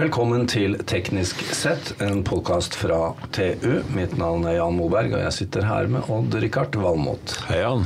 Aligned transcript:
Velkommen 0.00 0.46
til 0.48 0.78
Teknisk 0.88 1.42
sett, 1.52 1.90
en 2.00 2.22
podkast 2.24 2.72
fra 2.78 3.10
TU. 3.36 3.82
Mitt 3.92 4.14
navn 4.16 4.46
er 4.48 4.54
Jan 4.54 4.78
Moberg, 4.78 5.12
og 5.12 5.20
jeg 5.26 5.34
sitter 5.36 5.66
her 5.68 5.90
med 5.92 6.08
Odd-Rikard 6.08 6.78
Valmot. 6.80 7.34
Hei, 7.50 7.58
Jan. 7.60 7.84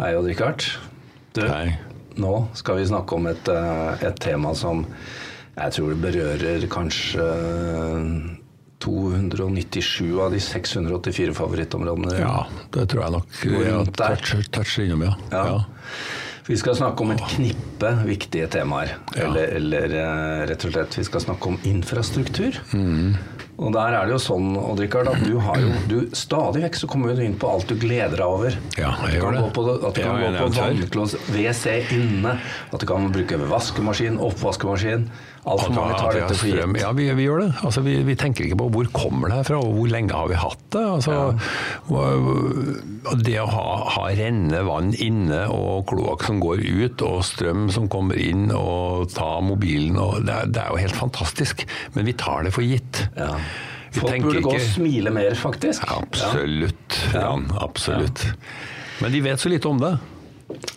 Hei, 0.00 0.08
Odd-Rikard. 0.18 0.66
Du, 1.36 1.44
Hei. 1.46 1.76
nå 2.18 2.32
skal 2.58 2.80
vi 2.80 2.88
snakke 2.90 3.14
om 3.14 3.30
et, 3.30 3.52
eh, 3.52 4.02
et 4.08 4.18
tema 4.18 4.56
som 4.58 4.82
jeg 5.54 5.76
tror 5.76 5.94
det 5.94 6.00
berører 6.02 6.66
kanskje 6.72 7.28
297 8.82 10.18
av 10.18 10.34
de 10.34 10.42
684 10.42 11.38
favorittområdene. 11.38 12.18
Ja, 12.24 12.42
det 12.74 12.88
tror 12.90 13.04
jeg 13.04 13.18
nok. 13.20 13.38
vi 13.38 13.54
har 13.54 13.78
rundt 13.78 14.02
der. 14.02 14.18
touch, 14.18 14.50
touch 14.50 14.78
innom, 14.82 15.06
ja. 15.06 15.14
Ja. 15.30 15.46
ja. 15.46 15.62
Vi 16.52 16.58
skal 16.60 16.74
snakke 16.76 17.00
om 17.00 17.10
et 17.14 17.22
knippe 17.32 17.90
viktige 18.04 18.44
temaer. 18.52 18.90
Ja. 19.16 19.24
Eller, 19.24 19.54
eller 19.56 19.94
eh, 19.96 20.40
rett 20.50 20.66
og 20.68 20.74
slett, 20.74 20.98
vi 21.00 21.04
skal 21.08 21.22
snakke 21.24 21.48
om 21.48 21.54
infrastruktur. 21.64 22.58
Mm. 22.76 23.14
Og 23.62 23.72
der 23.74 23.94
er 23.94 24.08
det 24.08 24.16
jo 24.16 24.20
sånn, 24.22 24.52
Odd-Rikard, 24.58 25.10
at 25.12 25.22
du 25.26 25.36
har 25.42 25.60
jo 25.62 25.70
du, 25.90 25.98
Stadig 26.18 26.64
vekk 26.64 26.78
så 26.80 26.88
kommer 26.90 27.14
du 27.14 27.22
inn 27.24 27.36
på 27.38 27.50
alt 27.54 27.68
du 27.70 27.76
gleder 27.78 28.18
deg 28.18 28.26
over. 28.26 28.56
Ja, 28.78 28.94
jeg 29.06 29.20
gjør 29.20 29.36
det. 29.36 29.42
på, 29.54 29.66
at 29.72 29.98
du 29.98 30.00
kan 30.02 30.22
jeg 30.22 30.32
gå 30.34 30.46
på 30.46 30.54
vannkloss, 30.58 31.16
WC 31.30 31.76
inne. 31.96 32.36
At 32.72 32.82
du 32.82 32.88
kan 32.88 33.06
bruke 33.14 33.38
vaskemaskin, 33.50 34.18
oppvaskemaskin. 34.22 35.06
Altfor 35.42 35.72
mange 35.74 35.96
tar 35.98 36.14
dette 36.14 36.36
for 36.38 36.46
gitt. 36.46 36.76
Ja, 36.78 36.92
vi, 36.94 37.08
vi 37.18 37.24
gjør 37.26 37.40
det. 37.42 37.48
Altså, 37.66 37.82
vi, 37.82 37.96
vi 38.06 38.14
tenker 38.18 38.46
ikke 38.46 38.60
på 38.60 38.68
hvor 38.76 38.90
kommer 38.94 39.30
det 39.32 39.40
her 39.40 39.48
fra, 39.48 39.58
og 39.58 39.72
hvor 39.74 39.90
lenge 39.90 40.14
har 40.14 40.28
vi 40.30 40.38
hatt 40.38 40.60
det. 40.74 40.82
Altså, 40.86 41.16
ja. 41.90 43.16
Det 43.26 43.34
å 43.42 43.48
ha, 43.50 43.64
ha 43.96 44.04
rennende 44.14 44.62
vann 44.68 44.92
inne, 45.02 45.40
og 45.50 45.88
kloakk 45.90 46.22
som 46.28 46.38
går 46.42 46.62
ut, 46.62 47.02
og 47.08 47.24
strøm 47.26 47.66
som 47.74 47.88
kommer 47.90 48.20
inn, 48.22 48.52
og 48.54 49.10
ta 49.16 49.32
mobilen 49.42 49.98
og 49.98 50.22
det, 50.28 50.38
det 50.54 50.62
er 50.62 50.70
jo 50.70 50.82
helt 50.84 50.98
fantastisk. 51.00 51.66
Men 51.96 52.06
vi 52.06 52.14
tar 52.22 52.46
det 52.46 52.54
for 52.54 52.62
gitt. 52.66 53.02
Ja. 53.18 53.34
Folk 53.92 54.24
burde 54.24 54.44
gå 54.44 54.54
og 54.56 54.64
smile 54.64 55.12
mer, 55.14 55.34
faktisk. 55.38 55.84
Absolutt, 55.92 56.98
Jan. 57.12 57.50
Absolutt. 57.60 58.26
Men 59.02 59.12
de 59.12 59.20
vet 59.24 59.40
så 59.40 59.52
lite 59.52 59.68
om 59.68 59.80
det. 59.82 59.96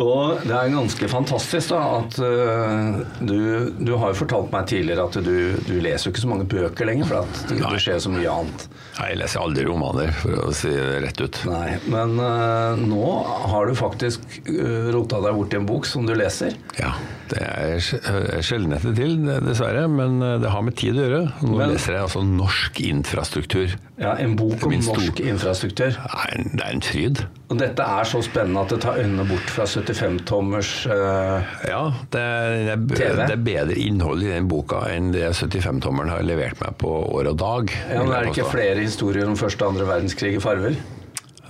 Og 0.04 0.44
det 0.46 0.54
er 0.56 0.72
ganske 0.72 1.08
fantastisk 1.12 1.74
da, 1.74 1.82
at 2.00 2.18
uh, 2.20 3.02
du, 3.20 3.72
du 3.76 3.92
har 4.00 4.14
jo 4.14 4.20
fortalt 4.22 4.54
meg 4.54 4.70
tidligere 4.72 5.08
at 5.08 5.18
du, 5.26 5.36
du 5.68 5.74
leser 5.84 6.08
jo 6.08 6.14
ikke 6.14 6.24
så 6.24 6.32
mange 6.32 6.48
bøker 6.52 6.90
lenger, 6.90 7.10
for 7.10 7.24
at 7.24 7.42
det, 7.50 7.60
det 7.64 7.82
skjer 7.84 8.00
så 8.04 8.14
mye 8.14 8.32
annet. 8.32 8.66
Nei, 9.00 9.10
Jeg 9.12 9.20
leser 9.22 9.44
aldri 9.44 9.68
romaner, 9.68 10.14
for 10.22 10.48
å 10.48 10.54
si 10.56 10.72
det 10.72 11.02
rett 11.06 11.22
ut. 11.24 11.42
Nei, 11.52 11.76
Men 11.92 12.16
uh, 12.22 12.80
nå 12.80 13.12
har 13.52 13.68
du 13.70 13.76
faktisk 13.78 14.24
uh, 14.50 14.92
rota 14.96 15.22
deg 15.26 15.38
bort 15.40 15.56
i 15.56 15.62
en 15.62 15.70
bok 15.70 15.90
som 15.90 16.08
du 16.08 16.16
leser. 16.16 16.56
Ja, 16.80 16.94
det 17.36 17.46
er 17.46 17.80
sj- 17.84 18.42
sjeldenheter 18.48 18.94
til, 18.96 19.16
dessverre, 19.46 19.86
men 19.92 20.20
det 20.42 20.50
har 20.54 20.62
med 20.64 20.76
tid 20.80 20.96
å 20.96 21.06
gjøre. 21.06 21.24
Nå 21.44 21.58
Men- 21.60 21.74
leser 21.76 21.94
jeg 21.98 22.06
altså 22.08 22.24
norsk 22.26 22.80
infrastruktur. 22.86 23.76
Ja, 24.00 24.14
En 24.20 24.36
bok 24.36 24.64
om 24.68 24.74
norsk 24.76 25.20
infrastruktur. 25.24 25.96
En, 26.34 26.50
det 26.56 26.64
er 26.66 26.74
en 26.74 26.82
fryd. 26.84 27.22
Og 27.50 27.60
dette 27.62 27.84
er 27.86 28.04
så 28.10 28.20
spennende 28.26 28.64
at 28.66 28.70
det 28.74 28.80
tar 28.84 28.98
øynene 29.00 29.24
bort 29.30 29.52
fra 29.54 29.64
75-tommers 29.70 30.72
uh, 30.90 31.44
Ja, 31.68 31.84
det 32.12 32.22
er, 32.22 32.76
det, 32.76 33.00
er, 33.06 33.20
det 33.30 33.36
er 33.38 33.44
bedre 33.46 33.78
innhold 33.80 34.24
i 34.26 34.32
den 34.34 34.48
boka 34.52 34.82
enn 34.92 35.12
det 35.14 35.30
75-tommeren 35.38 36.10
har 36.12 36.24
levert 36.28 36.60
meg 36.64 36.76
på 36.82 36.92
år 37.20 37.30
og 37.32 37.38
dag. 37.40 37.72
ja, 37.92 38.02
men 38.04 38.12
Er 38.18 38.26
det 38.26 38.34
ikke 38.36 38.50
flere 38.52 38.80
historier 38.82 39.28
om 39.30 39.38
første 39.40 39.64
og 39.68 39.76
andre 39.76 39.88
verdenskrig 39.94 40.36
i 40.40 40.44
farver? 40.44 40.76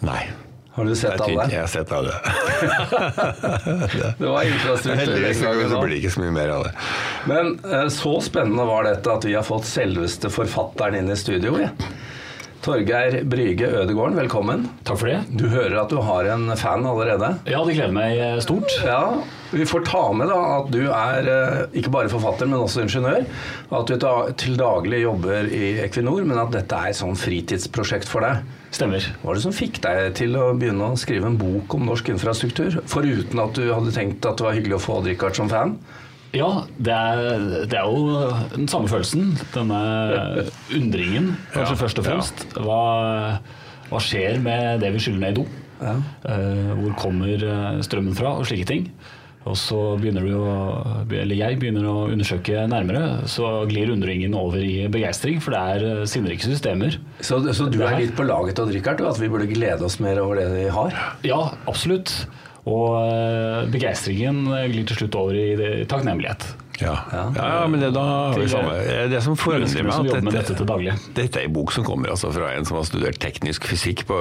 Nei. 0.05 0.25
Har 0.75 0.85
du 0.85 0.95
sett 0.95 1.21
alle? 1.21 1.47
Jeg 1.51 1.61
har 1.61 1.67
sett 1.71 1.91
alle. 1.95 2.11
Det 4.19 4.27
var 4.27 4.43
infrastruktur. 4.43 4.99
Heldigvis 4.99 5.39
så 5.39 5.53
blir 5.79 5.93
det 5.93 5.99
ikke 6.01 6.11
så 6.17 6.23
mye 6.25 6.33
mer 6.35 6.49
av 6.51 6.65
det. 6.67 6.73
Men 7.31 7.53
eh, 7.63 7.85
så 7.95 8.17
spennende 8.25 8.65
var 8.67 8.83
dette 8.83 9.07
at 9.13 9.23
vi 9.23 9.37
har 9.37 9.45
fått 9.47 9.63
selveste 9.69 10.27
forfatteren 10.33 10.97
inn 10.99 11.07
i 11.13 11.15
studio. 11.19 11.55
Ja. 11.63 11.69
Torgeir 12.65 13.21
Bryge 13.23 13.69
Ødegården, 13.71 14.17
velkommen. 14.19 14.67
Takk 14.83 14.99
for 14.99 15.07
det. 15.13 15.21
Du 15.29 15.45
hører 15.47 15.77
at 15.83 15.89
du 15.93 15.99
har 16.01 16.25
en 16.33 16.49
fan 16.59 16.83
allerede. 16.89 17.35
Ja, 17.47 17.61
det 17.63 17.77
gleder 17.77 17.93
meg 17.95 18.19
eh, 18.19 18.35
stort. 18.43 18.67
Ja, 18.83 19.21
Vi 19.55 19.65
får 19.65 19.85
ta 19.87 20.03
med 20.11 20.27
da 20.27 20.37
at 20.57 20.69
du 20.73 20.81
er 20.91 21.29
eh, 21.31 21.79
ikke 21.79 21.93
bare 21.93 22.11
forfatter, 22.11 22.49
men 22.49 22.59
også 22.59 22.83
ingeniør. 22.83 23.23
At 23.77 23.91
du 23.91 24.07
til 24.41 24.57
daglig 24.59 25.03
jobber 25.05 25.47
i 25.47 25.77
Equinor, 25.85 26.25
men 26.27 26.41
at 26.41 26.51
dette 26.55 26.75
er 26.75 26.91
et 26.91 26.99
sånn 26.99 27.15
fritidsprosjekt 27.19 28.09
for 28.11 28.25
deg. 28.25 28.43
Stemmer. 28.75 29.05
Hva 29.21 29.29
var 29.29 29.37
det 29.39 29.45
som 29.45 29.55
fikk 29.55 29.79
deg 29.85 30.09
til 30.19 30.35
å 30.35 30.49
begynne 30.59 30.91
å 30.91 30.99
skrive 30.99 31.29
en 31.31 31.39
bok 31.39 31.77
om 31.77 31.87
norsk 31.87 32.11
infrastruktur? 32.11 32.81
Foruten 32.91 33.39
at 33.45 33.55
du 33.55 33.69
hadde 33.71 33.95
tenkt 33.95 34.27
at 34.27 34.41
det 34.41 34.49
var 34.49 34.57
hyggelig 34.57 34.79
å 34.79 34.83
få 34.83 34.99
Odd-Rikard 34.99 35.39
som 35.39 35.51
fan? 35.51 35.77
Ja, 36.35 36.65
det 36.75 36.91
er, 36.91 37.43
det 37.71 37.77
er 37.79 37.87
jo 37.87 38.31
den 38.51 38.67
samme 38.67 38.91
følelsen. 38.91 39.37
Denne 39.53 39.79
undringen, 40.75 41.35
kanskje 41.53 41.77
Ja, 41.77 41.81
først 41.85 42.01
og 42.01 42.09
fremst. 42.09 42.47
Hva, 42.59 42.81
hva 43.87 44.01
skjer 44.03 44.41
med 44.43 44.83
det 44.83 44.91
vi 44.97 45.05
skyller 45.05 45.23
ned 45.23 45.37
i 45.37 45.39
do? 45.39 45.45
Ja. 45.79 45.95
Eh, 46.31 46.73
hvor 46.81 46.97
kommer 46.99 47.39
eh, 47.39 47.79
strømmen 47.87 48.17
fra, 48.17 48.35
og 48.39 48.47
slike 48.49 48.67
ting. 48.67 48.89
Og 49.45 49.53
så 49.61 49.77
begynner 50.01 50.25
du 50.25 50.31
å, 50.41 50.53
eller 51.13 51.37
jeg 51.37 51.59
begynner 51.61 51.85
å 51.85 52.07
undersøke 52.09 52.63
nærmere, 52.71 53.27
så 53.29 53.51
glir 53.69 53.91
undringen 53.93 54.33
over 54.33 54.57
i 54.65 54.87
begeistring, 54.89 55.37
for 55.43 55.53
det 55.53 55.59
er 55.75 55.85
eh, 55.91 56.05
sinnrike 56.09 56.47
systemer. 56.47 56.97
Så, 57.21 57.37
så 57.53 57.67
du 57.69 57.77
er 57.85 57.99
litt 58.01 58.15
på 58.17 58.25
laget, 58.25 58.57
til 58.57 58.73
Richard, 58.73 59.03
og 59.05 59.11
at 59.13 59.21
vi 59.21 59.29
burde 59.29 59.45
glede 59.51 59.85
oss 59.85 59.99
mer 60.01 60.17
over 60.23 60.41
det 60.41 60.47
vi 60.55 60.65
har? 60.73 60.97
Ja, 61.27 61.43
absolutt. 61.69 62.15
Og 62.65 62.95
eh, 63.05 63.67
begeistringen 63.69 64.47
glir 64.73 64.87
til 64.89 65.03
slutt 65.03 65.19
over 65.21 65.37
i 65.37 65.51
det- 65.59 65.73
takknemlighet. 65.93 66.47
Ja, 66.81 66.95
Ja. 67.13 67.21
ja. 67.37 67.67
men 67.71 67.79
det, 67.79 67.93
da 67.95 68.01
har 68.33 68.39
vi 68.41 68.49
samme. 68.51 68.73
Det 69.13 69.21
som 69.23 69.37
forundrer 69.39 69.85
meg 69.85 69.93
at 69.93 70.25
dette, 70.25 70.57
dette. 70.65 70.97
Dette 71.21 71.39
er 71.39 71.45
en 71.47 71.53
bok 71.55 71.71
som 71.71 71.85
kommer 71.87 72.11
altså 72.11 72.33
fra 72.35 72.49
en 72.57 72.65
som 72.67 72.81
har 72.81 72.89
studert 72.89 73.21
teknisk 73.21 73.69
fysikk 73.69 74.03
på 74.09 74.17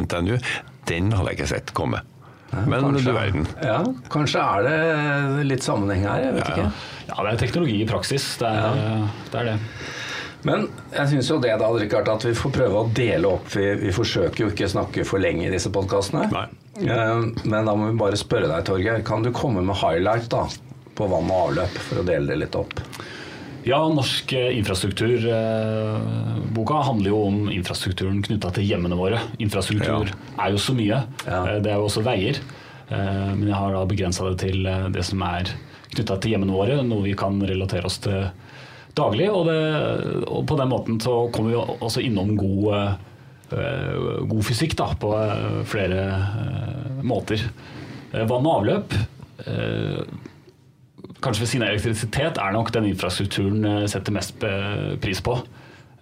NTNU. 0.00 0.38
Den 0.88 1.12
hadde 1.12 1.30
jeg 1.30 1.38
ikke 1.38 1.52
sett 1.52 1.70
komme. 1.76 2.00
Men 2.66 2.84
Kanskje- 2.88 3.04
du 3.04 3.12
verden. 3.16 3.46
Ja, 3.62 3.78
kanskje 4.12 4.40
er 4.44 4.68
det 4.68 5.46
litt 5.50 5.62
sammenheng 5.66 6.06
her, 6.08 6.22
jeg 6.28 6.34
vet 6.38 6.48
Ja, 6.48 6.54
ikke. 6.54 6.72
Ja, 7.08 7.14
det 7.26 7.32
er 7.34 7.42
teknologi 7.46 7.76
i 7.82 7.86
praksis. 7.88 8.26
Det 8.40 8.48
er 8.48 8.78
det. 8.78 9.38
Er 9.40 9.44
det. 9.52 9.58
Men 10.44 10.66
jeg 10.92 11.08
syns 11.08 11.28
jo 11.30 11.38
det 11.40 11.54
da, 11.60 11.68
Richard, 11.72 12.08
at 12.12 12.24
vi 12.28 12.34
får 12.36 12.52
prøve 12.52 12.82
å 12.82 12.88
dele 12.92 13.30
opp. 13.32 13.46
Vi, 13.54 13.64
vi 13.80 13.92
forsøker 13.96 14.44
jo 14.44 14.50
ikke 14.52 14.66
å 14.68 14.72
snakke 14.74 15.04
for 15.08 15.18
lenge 15.22 15.46
i 15.46 15.52
disse 15.54 15.70
podkastene. 15.72 16.26
Men 16.80 17.64
da 17.64 17.74
må 17.74 17.90
vi 17.92 17.96
bare 18.00 18.18
spørre 18.20 18.50
deg, 18.50 18.64
Torgeir. 18.68 19.02
Kan 19.06 19.22
du 19.24 19.30
komme 19.32 19.62
med 19.64 19.76
highlight 19.80 20.28
da, 20.32 20.44
på 20.94 21.08
vann 21.10 21.30
og 21.32 21.48
avløp, 21.48 21.78
for 21.88 22.02
å 22.02 22.06
dele 22.06 22.26
det 22.34 22.40
litt 22.44 22.58
opp? 22.60 22.76
Ja, 23.64 23.78
norsk 23.88 24.32
eh, 24.36 24.50
infrastrukturboka 24.58 26.74
handler 26.84 27.08
jo 27.10 27.22
om 27.30 27.38
infrastrukturen 27.52 28.18
knytta 28.26 28.50
til 28.58 28.66
hjemmene 28.68 28.96
våre. 28.98 29.18
Infrastruktur 29.40 30.10
er 30.12 30.50
jo 30.52 30.58
så 30.60 30.74
mye. 30.76 30.98
Ja. 31.24 31.38
Eh, 31.54 31.60
Det 31.64 31.70
er 31.72 31.76
jo 31.80 31.86
også 31.88 32.02
veier. 32.04 32.36
Eh, 32.90 33.32
Men 33.34 33.48
jeg 33.48 33.56
har 33.56 33.72
da 33.72 33.84
begrensa 33.88 34.28
det 34.30 34.38
til 34.44 34.66
eh, 34.68 34.88
det 34.92 35.04
som 35.08 35.22
er 35.24 35.44
knytta 35.94 36.16
til 36.20 36.30
hjemmene 36.34 36.52
våre, 36.52 36.82
noe 36.84 37.02
vi 37.06 37.14
kan 37.16 37.40
relatere 37.40 37.84
oss 37.88 37.98
til 38.04 38.26
daglig. 38.98 39.30
Og, 39.32 39.46
det, 39.48 39.62
og 40.28 40.44
på 40.46 40.56
den 40.60 40.68
måten 40.68 41.00
så 41.00 41.30
kommer 41.32 41.50
vi 41.50 41.56
også 41.80 42.00
innom 42.04 42.36
god, 42.36 42.74
eh, 43.54 43.94
god 44.28 44.44
fysikk 44.44 44.76
da, 44.76 44.90
på 44.98 45.14
eh, 45.16 45.62
flere 45.64 46.04
eh, 46.12 47.00
måter. 47.02 47.40
Eh, 48.12 48.26
Vann 48.28 48.44
og 48.46 48.56
avløp 48.60 48.92
eh, 49.46 50.02
kanskje 51.24 51.44
ved 51.44 51.50
siden 51.52 51.66
av 51.66 51.72
elektrisitet 51.74 52.40
er 52.40 52.54
nok 52.54 52.72
den 52.74 52.88
infrastrukturen 52.92 53.88
setter 53.90 54.14
mest 54.14 54.44
eh, 54.46 54.94
pris 55.02 55.22
på. 55.24 55.38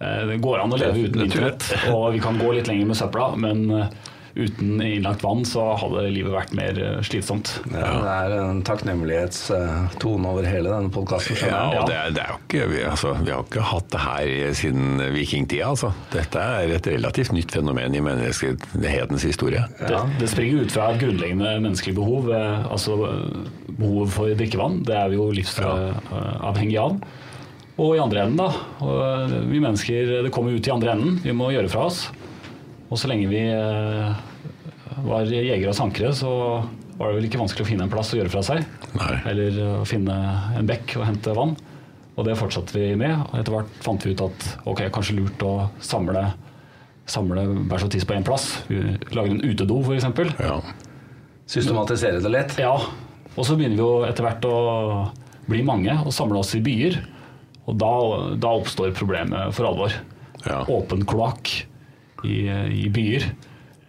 Eh, 0.01 0.23
Det 0.29 0.39
går 0.43 0.63
an 0.63 0.73
å 0.75 0.79
leve 0.81 1.07
uten 1.07 1.23
internett, 1.27 1.69
og 1.93 2.11
vi 2.15 2.19
kan 2.23 2.37
gå 2.41 2.51
litt 2.57 2.67
lenger 2.71 2.89
med 2.91 2.99
søpla, 2.99 3.29
men 3.39 3.63
eh, 3.71 3.87
uten 4.35 4.81
innlagt 4.81 5.21
vann 5.21 5.43
så 5.45 5.61
hadde 5.77 6.07
livet 6.09 6.33
vært 6.33 6.53
mer 6.57 6.77
eh, 6.81 7.01
slitsomt. 7.05 7.51
Ja, 7.69 7.91
Det 8.01 8.13
er 8.13 8.35
en 8.39 8.63
takknemlighetstone 8.65 10.29
over 10.29 10.47
hele 10.47 10.71
denne 10.73 10.89
podkasten. 10.93 11.37
Ja, 11.45 11.59
og 11.79 11.87
det, 11.89 11.95
er- 11.99 12.13
det 12.15 12.23
er 12.23 12.31
jo 12.33 12.39
ikke, 12.41 12.67
vi, 12.71 12.79
altså, 12.89 13.13
vi 13.23 13.31
har 13.33 13.43
ikke 13.45 13.65
hatt 13.69 13.89
det 13.93 14.01
her 14.03 14.53
siden 14.57 15.03
vikingtida. 15.13 15.69
Altså. 15.73 15.91
Dette 16.13 16.41
er 16.41 16.73
et 16.77 16.89
relativt 16.95 17.33
nytt 17.35 17.53
fenomen 17.53 17.93
i 17.97 18.01
menneskehetens 18.03 19.25
historie. 19.27 19.63
Det, 19.79 19.99
det 20.19 20.29
springer 20.31 20.63
ut 20.65 20.73
fra 20.73 20.91
grunnleggende 20.97 21.55
menneskelig 21.63 21.95
behov, 21.99 22.31
eh, 22.33 22.65
altså 22.73 22.97
eh, 23.09 23.51
behovet 23.73 24.13
for 24.17 24.33
drikkevann. 24.39 24.81
Det 24.87 24.97
er 24.97 25.13
vi 25.13 25.19
jo 25.21 25.29
livsavhengig 25.33 26.79
av. 26.81 26.97
Og 27.81 27.95
i 27.97 28.01
andre 28.03 28.27
enden, 28.27 28.37
da. 28.37 28.51
Vi 29.49 29.57
mennesker, 29.57 30.11
det 30.27 30.29
kommer 30.35 30.53
ut 30.53 30.67
i 30.69 30.73
andre 30.73 30.91
enden. 30.93 31.15
Vi 31.23 31.33
må 31.33 31.47
gjøre 31.55 31.71
fra 31.73 31.87
oss. 31.89 32.03
Og 32.93 32.99
så 33.01 33.09
lenge 33.09 33.25
vi 33.31 33.41
eh, 33.49 34.13
var 35.07 35.25
jegere 35.25 35.71
og 35.71 35.77
sankere, 35.77 36.11
så 36.13 36.29
var 36.93 37.09
det 37.09 37.17
vel 37.17 37.25
ikke 37.25 37.39
vanskelig 37.41 37.65
å 37.65 37.69
finne 37.71 37.87
en 37.87 37.93
plass 37.93 38.11
å 38.13 38.19
gjøre 38.19 38.29
fra 38.29 38.43
seg. 38.45 38.65
Nei. 38.93 39.13
Eller 39.31 39.57
å 39.79 39.85
finne 39.89 40.17
en 40.59 40.69
bekk 40.69 40.99
og 40.99 41.07
hente 41.07 41.33
vann. 41.33 41.55
Og 42.13 42.27
det 42.27 42.37
fortsatte 42.37 42.75
vi 42.77 42.91
med. 42.99 43.15
Og 43.31 43.39
etter 43.39 43.55
hvert 43.55 43.79
fant 43.81 44.05
vi 44.05 44.13
ut 44.13 44.21
at 44.21 44.45
ok, 44.69 44.83
kanskje 44.93 45.17
lurt 45.17 45.41
å 45.47 45.55
samle, 45.81 46.27
samle 47.09 47.47
bæsj 47.71 47.87
og 47.87 47.91
tiss 47.95 48.05
på 48.05 48.13
én 48.13 48.27
plass. 48.27 48.45
Vi 48.69 48.83
lager 49.15 49.33
en 49.33 49.41
utedo, 49.41 49.81
f.eks. 49.81 50.37
Ja. 50.37 50.59
Systematisere 51.49 52.21
det 52.21 52.35
litt. 52.35 52.55
Ja. 52.61 52.77
Og 53.33 53.41
så 53.49 53.57
begynner 53.57 53.79
vi 53.79 53.81
jo 53.81 54.05
etter 54.05 54.29
hvert 54.29 54.45
å 54.45 54.55
bli 55.49 55.65
mange 55.65 55.97
og 56.03 56.13
samle 56.13 56.45
oss 56.45 56.53
i 56.53 56.61
byer. 56.63 57.01
Og 57.65 57.81
da, 57.81 57.93
da 58.37 58.53
oppstår 58.53 58.93
problemet 58.93 59.49
for 59.57 59.73
alvor. 59.73 59.97
Ja. 60.45 60.61
Åpen 60.69 61.07
kloakk 61.09 61.63
i, 62.23 62.37
i 62.83 62.89
byer. 62.93 63.25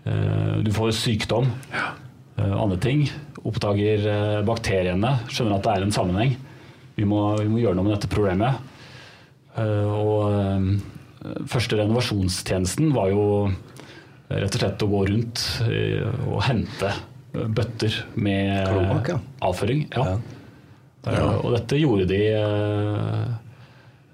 Eh, 0.05 0.57
Du 0.65 0.71
får 0.75 0.93
sykdom, 0.97 1.51
Og 2.37 2.57
andre 2.65 2.77
ting. 2.83 3.05
Oppdager 3.45 4.07
eh, 4.11 4.41
bakteriene, 4.47 5.15
skjønner 5.31 5.59
at 5.61 5.67
det 5.69 5.73
er 5.77 5.85
en 5.87 5.93
sammenheng. 5.95 6.35
Vi 6.97 7.05
må, 7.07 7.37
vi 7.41 7.49
må 7.51 7.61
gjøre 7.63 7.77
noe 7.79 7.85
med 7.89 7.95
dette 7.97 8.11
problemet. 8.11 8.59
Eh, 9.57 9.87
Og 9.87 10.33
eh, 10.35 11.45
første 11.49 11.79
renovasjonstjenesten 11.79 12.91
var 12.95 13.11
jo 13.13 13.25
rett 14.35 14.55
og 14.57 14.61
slett 14.61 14.83
å 14.83 14.89
gå 14.91 15.03
rundt 15.13 15.43
eh, 15.69 16.03
og 16.27 16.43
hente 16.49 16.91
eh, 16.91 17.47
bøtter 17.55 18.01
med 18.17 18.67
Klobak, 18.73 19.09
ja. 19.15 19.19
avføring. 19.47 19.85
Ja. 19.95 20.17
Eh, 21.07 21.35
Og 21.45 21.53
dette 21.55 21.79
gjorde 21.79 22.07
de 22.11 22.23
eh, 22.35 23.25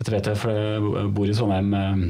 Dette 0.00 0.12
vet 0.14 0.28
jeg, 0.30 0.38
for 0.40 0.50
jeg 0.56 1.08
bor 1.14 1.28
i 1.28 1.34
Trondheim 1.36 1.74
eh, 1.76 2.04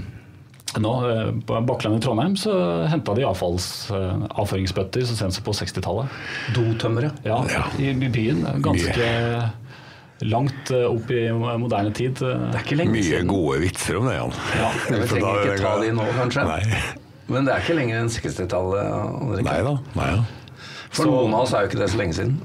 nå. 0.79 0.93
eh, 1.11 1.31
På 1.47 1.61
Bakkland 1.67 1.97
i 1.99 2.01
Trondheim 2.05 2.37
så 2.39 2.53
henta 2.91 3.15
de 3.17 3.25
avfalls, 3.27 3.91
eh, 3.91 4.27
avføringsbøtter 4.39 5.03
så 5.09 5.17
sent 5.19 5.35
som 5.35 5.45
på 5.47 5.55
60-tallet. 5.57 6.09
Dotømmere. 6.55 7.11
Ja, 7.27 7.41
Ja. 7.51 7.65
I, 7.79 7.91
I 7.91 8.09
byen. 8.13 8.45
Ganske 8.63 9.09
langt 10.21 10.71
eh, 10.71 10.85
opp 10.87 11.11
i 11.11 11.23
moderne 11.33 11.93
tid. 11.97 12.19
Det 12.21 12.33
er 12.55 12.63
ikke 12.65 12.77
lenge 12.83 12.93
Mye 12.99 13.03
siden. 13.07 13.31
gode 13.31 13.61
vitser 13.65 13.97
om 14.01 14.07
det, 14.11 14.17
Jan. 14.19 14.35
Ja, 14.61 14.71
Vi 14.91 15.07
trenger 15.11 15.45
ikke 15.47 15.61
ta 15.65 15.75
de 15.81 15.93
nå, 15.97 16.09
kanskje. 16.19 16.45
Nei, 16.45 16.83
Men 17.31 17.47
det 17.47 17.55
er 17.55 17.63
ikke 17.65 17.77
lenger 17.79 18.01
enn 18.03 18.11
60-tallet. 18.13 18.95
André. 19.25 19.45
nei 19.47 19.59
da. 19.67 19.75
Nei, 19.97 20.09
da. 20.19 20.57
For 20.91 21.07
noen 21.07 21.35
av 21.39 21.45
oss 21.47 21.53
er 21.55 21.63
jo 21.65 21.71
ikke 21.71 21.79
det 21.85 21.91
så 21.93 22.01
lenge 22.01 22.17
siden. 22.19 22.41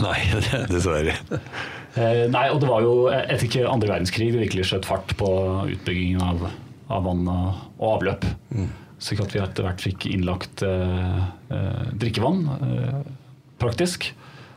Nei, 0.00 0.18
dessverre. 0.72 1.14
Eh, 1.98 2.24
nei, 2.30 2.46
og 2.52 2.60
det 2.62 2.68
var 2.70 2.84
jo 2.84 2.94
etter 3.12 3.46
ikke 3.48 3.64
andre 3.68 3.90
verdenskrig 3.94 4.30
det 4.34 4.42
virkelig 4.46 4.66
skjøt 4.70 4.86
fart 4.88 5.12
på 5.20 5.28
utbyggingen 5.74 6.22
av, 6.24 6.44
av 6.90 7.04
vann 7.06 7.24
og, 7.30 7.58
og 7.80 7.96
avløp. 7.96 8.26
Så 9.00 9.10
Slik 9.10 9.22
at 9.24 9.34
vi 9.34 9.40
etter 9.40 9.64
hvert 9.64 9.80
fikk 9.80 10.06
innlagt 10.10 10.62
eh, 10.66 11.20
eh, 11.56 11.84
drikkevann, 11.96 12.42
eh, 12.68 12.98
praktisk, 13.60 14.10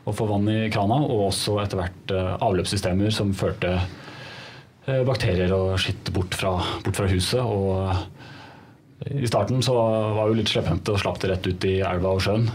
og 0.04 0.16
få 0.18 0.26
vann 0.28 0.50
i 0.52 0.58
krana, 0.72 0.98
og 1.00 1.30
også 1.30 1.56
etter 1.62 1.80
hvert 1.80 2.12
eh, 2.12 2.34
avløpssystemer 2.44 3.14
som 3.14 3.32
førte 3.36 3.72
eh, 3.78 5.00
bakterier 5.08 5.54
og 5.56 5.78
skitt 5.80 6.12
bort 6.12 6.36
fra, 6.36 6.58
bort 6.84 7.00
fra 7.00 7.08
huset. 7.08 7.40
Og 7.40 7.88
eh, 7.88 9.22
i 9.24 9.28
starten 9.30 9.64
så 9.64 9.78
var 10.18 10.28
vi 10.28 10.42
litt 10.42 10.52
slepphendte 10.52 10.92
og 10.92 11.00
slapp 11.00 11.22
det 11.22 11.32
rett 11.32 11.48
ut 11.48 11.68
i 11.68 11.78
elva 11.80 12.12
og 12.18 12.20
sjøen. 12.24 12.50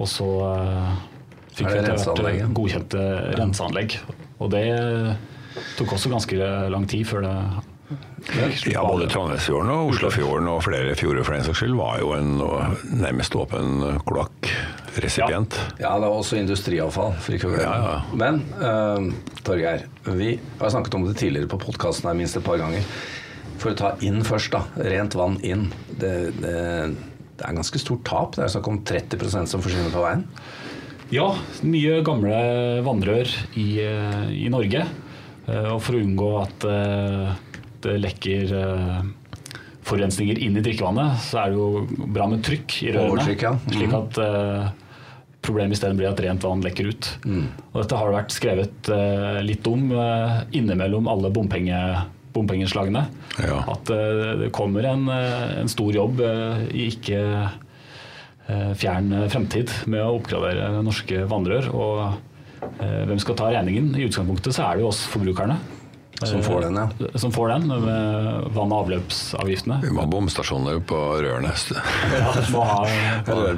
Og 0.00 0.08
så 0.08 0.26
fikk 1.52 1.66
vi 1.68 1.82
etter 1.82 2.24
hvert 2.24 2.54
godkjente 2.56 3.04
renseanlegg. 3.36 3.98
Og 4.40 4.48
det 4.54 4.64
tok 5.76 5.92
også 5.96 6.12
ganske 6.12 6.48
lang 6.72 6.86
tid 6.88 7.04
før 7.08 7.26
det 7.26 7.36
Ja, 8.70 8.82
både. 8.84 9.08
Trondheimsfjorden 9.10 9.70
og 9.72 9.90
Oslofjorden 9.94 10.48
og 10.52 10.60
flere 10.62 10.94
fjorder 10.98 11.24
for 11.26 11.34
den 11.34 11.46
saks 11.46 11.62
skyld 11.62 11.74
var 11.78 11.98
jo 12.02 12.12
en 12.14 12.36
nærmest 13.00 13.34
åpen 13.38 13.80
kloakkresipient. 14.06 15.56
Ja, 15.80 15.94
det 15.98 16.06
var 16.06 16.18
også 16.20 16.38
industriavfall. 16.38 17.16
For 17.24 17.34
ikke 17.36 17.50
å 17.50 17.54
glemme. 17.54 17.72
Ja, 17.72 17.94
ja. 17.96 18.20
Men 18.20 18.42
uh, 18.60 19.40
Torgeir, 19.46 19.86
vi 20.06 20.36
har 20.60 20.74
snakket 20.74 20.98
om 21.00 21.08
det 21.08 21.16
tidligere 21.18 21.50
på 21.50 21.58
podkasten 21.64 22.10
her 22.12 22.18
minst 22.20 22.38
et 22.38 22.46
par 22.46 22.60
ganger. 22.62 22.86
For 23.60 23.72
å 23.72 23.76
ta 23.76 23.94
inn 24.06 24.22
først, 24.24 24.54
da. 24.54 24.62
Rent 24.86 25.16
vann 25.18 25.40
inn. 25.44 25.66
Det, 25.90 26.14
det, 26.40 26.56
det 27.40 27.48
er 27.48 27.56
ganske 27.58 27.80
stort 27.82 28.06
tap. 28.08 28.36
Det 28.38 28.46
er 28.46 28.54
snakk 28.54 28.70
om 28.70 28.80
30% 28.88 29.50
som 29.50 29.64
forsvinner 29.64 29.92
på 29.92 30.04
veien. 30.06 30.24
Ja, 31.10 31.32
mye 31.66 31.98
gamle 32.06 32.38
vannrør 32.86 33.32
i, 33.58 33.66
eh, 33.82 34.26
i 34.30 34.48
Norge. 34.52 34.84
Eh, 35.48 35.66
Og 35.74 35.80
for 35.82 35.98
å 35.98 36.02
unngå 36.04 36.28
at 36.44 36.66
eh, 37.86 37.96
det 37.96 38.02
lekker 38.04 38.54
eh, 38.60 39.00
forurensninger 39.88 40.38
inn 40.44 40.60
i 40.60 40.62
drikkevannet, 40.62 41.18
så 41.24 41.42
er 41.42 41.50
det 41.50 41.58
jo 41.58 42.06
bra 42.12 42.28
med 42.30 42.44
trykk 42.46 42.76
i 42.84 42.94
rørene. 42.94 43.26
Ja. 43.40 43.56
Mm. 43.56 43.72
Slik 43.74 43.94
at 43.96 44.20
uh, 44.22 44.68
problemet 45.42 45.74
isteden 45.74 45.98
blir 45.98 46.10
at 46.12 46.20
rent 46.22 46.44
vann 46.46 46.62
lekker 46.62 46.90
ut. 46.92 47.08
Mm. 47.24 47.46
Og 47.72 47.78
dette 47.80 47.98
har 47.98 48.10
det 48.10 48.18
vært 48.18 48.36
skrevet 48.36 48.90
uh, 48.92 49.40
litt 49.42 49.66
om 49.66 49.88
uh, 49.96 50.44
innimellom 50.54 51.08
alle 51.10 51.32
bompenge, 51.34 51.80
bompengeslagene. 52.36 53.06
Ja. 53.42 53.62
At 53.72 53.90
eh, 53.90 54.36
det 54.38 54.52
kommer 54.54 54.86
en, 54.86 55.08
eh, 55.10 55.58
en 55.60 55.70
stor 55.70 55.94
jobb 55.94 56.20
eh, 56.22 56.62
i 56.76 56.86
ikke 56.92 57.20
eh, 57.48 58.72
fjern 58.78 59.10
fremtid 59.32 59.72
med 59.90 60.04
å 60.04 60.16
oppgradere 60.18 60.70
norske 60.84 61.24
vannrør. 61.30 61.70
Og 61.74 62.00
eh, 62.82 63.02
hvem 63.08 63.18
skal 63.22 63.38
ta 63.38 63.50
regningen? 63.50 63.92
I 63.98 64.06
utgangspunktet 64.06 64.54
så 64.54 64.68
er 64.68 64.78
det 64.78 64.84
jo 64.84 64.90
oss 64.92 65.02
forbrukerne. 65.10 65.58
Som 66.26 66.42
får 66.44 66.60
den, 66.66 66.74
ja. 66.76 66.88
Eh, 67.06 67.16
Som 67.20 67.32
får 67.32 67.48
den 67.54 67.68
med 67.68 68.50
vann- 68.54 68.72
og 68.72 68.84
avløpsavgiftene. 68.84 69.80
Vi 69.84 69.92
må 69.94 70.02
ha 70.04 70.10
bomstasjoner 70.10 70.80
på 70.84 70.98
rørene. 71.22 71.52
Ja, 72.16 72.34
må 72.52 72.64
ha 72.66 72.82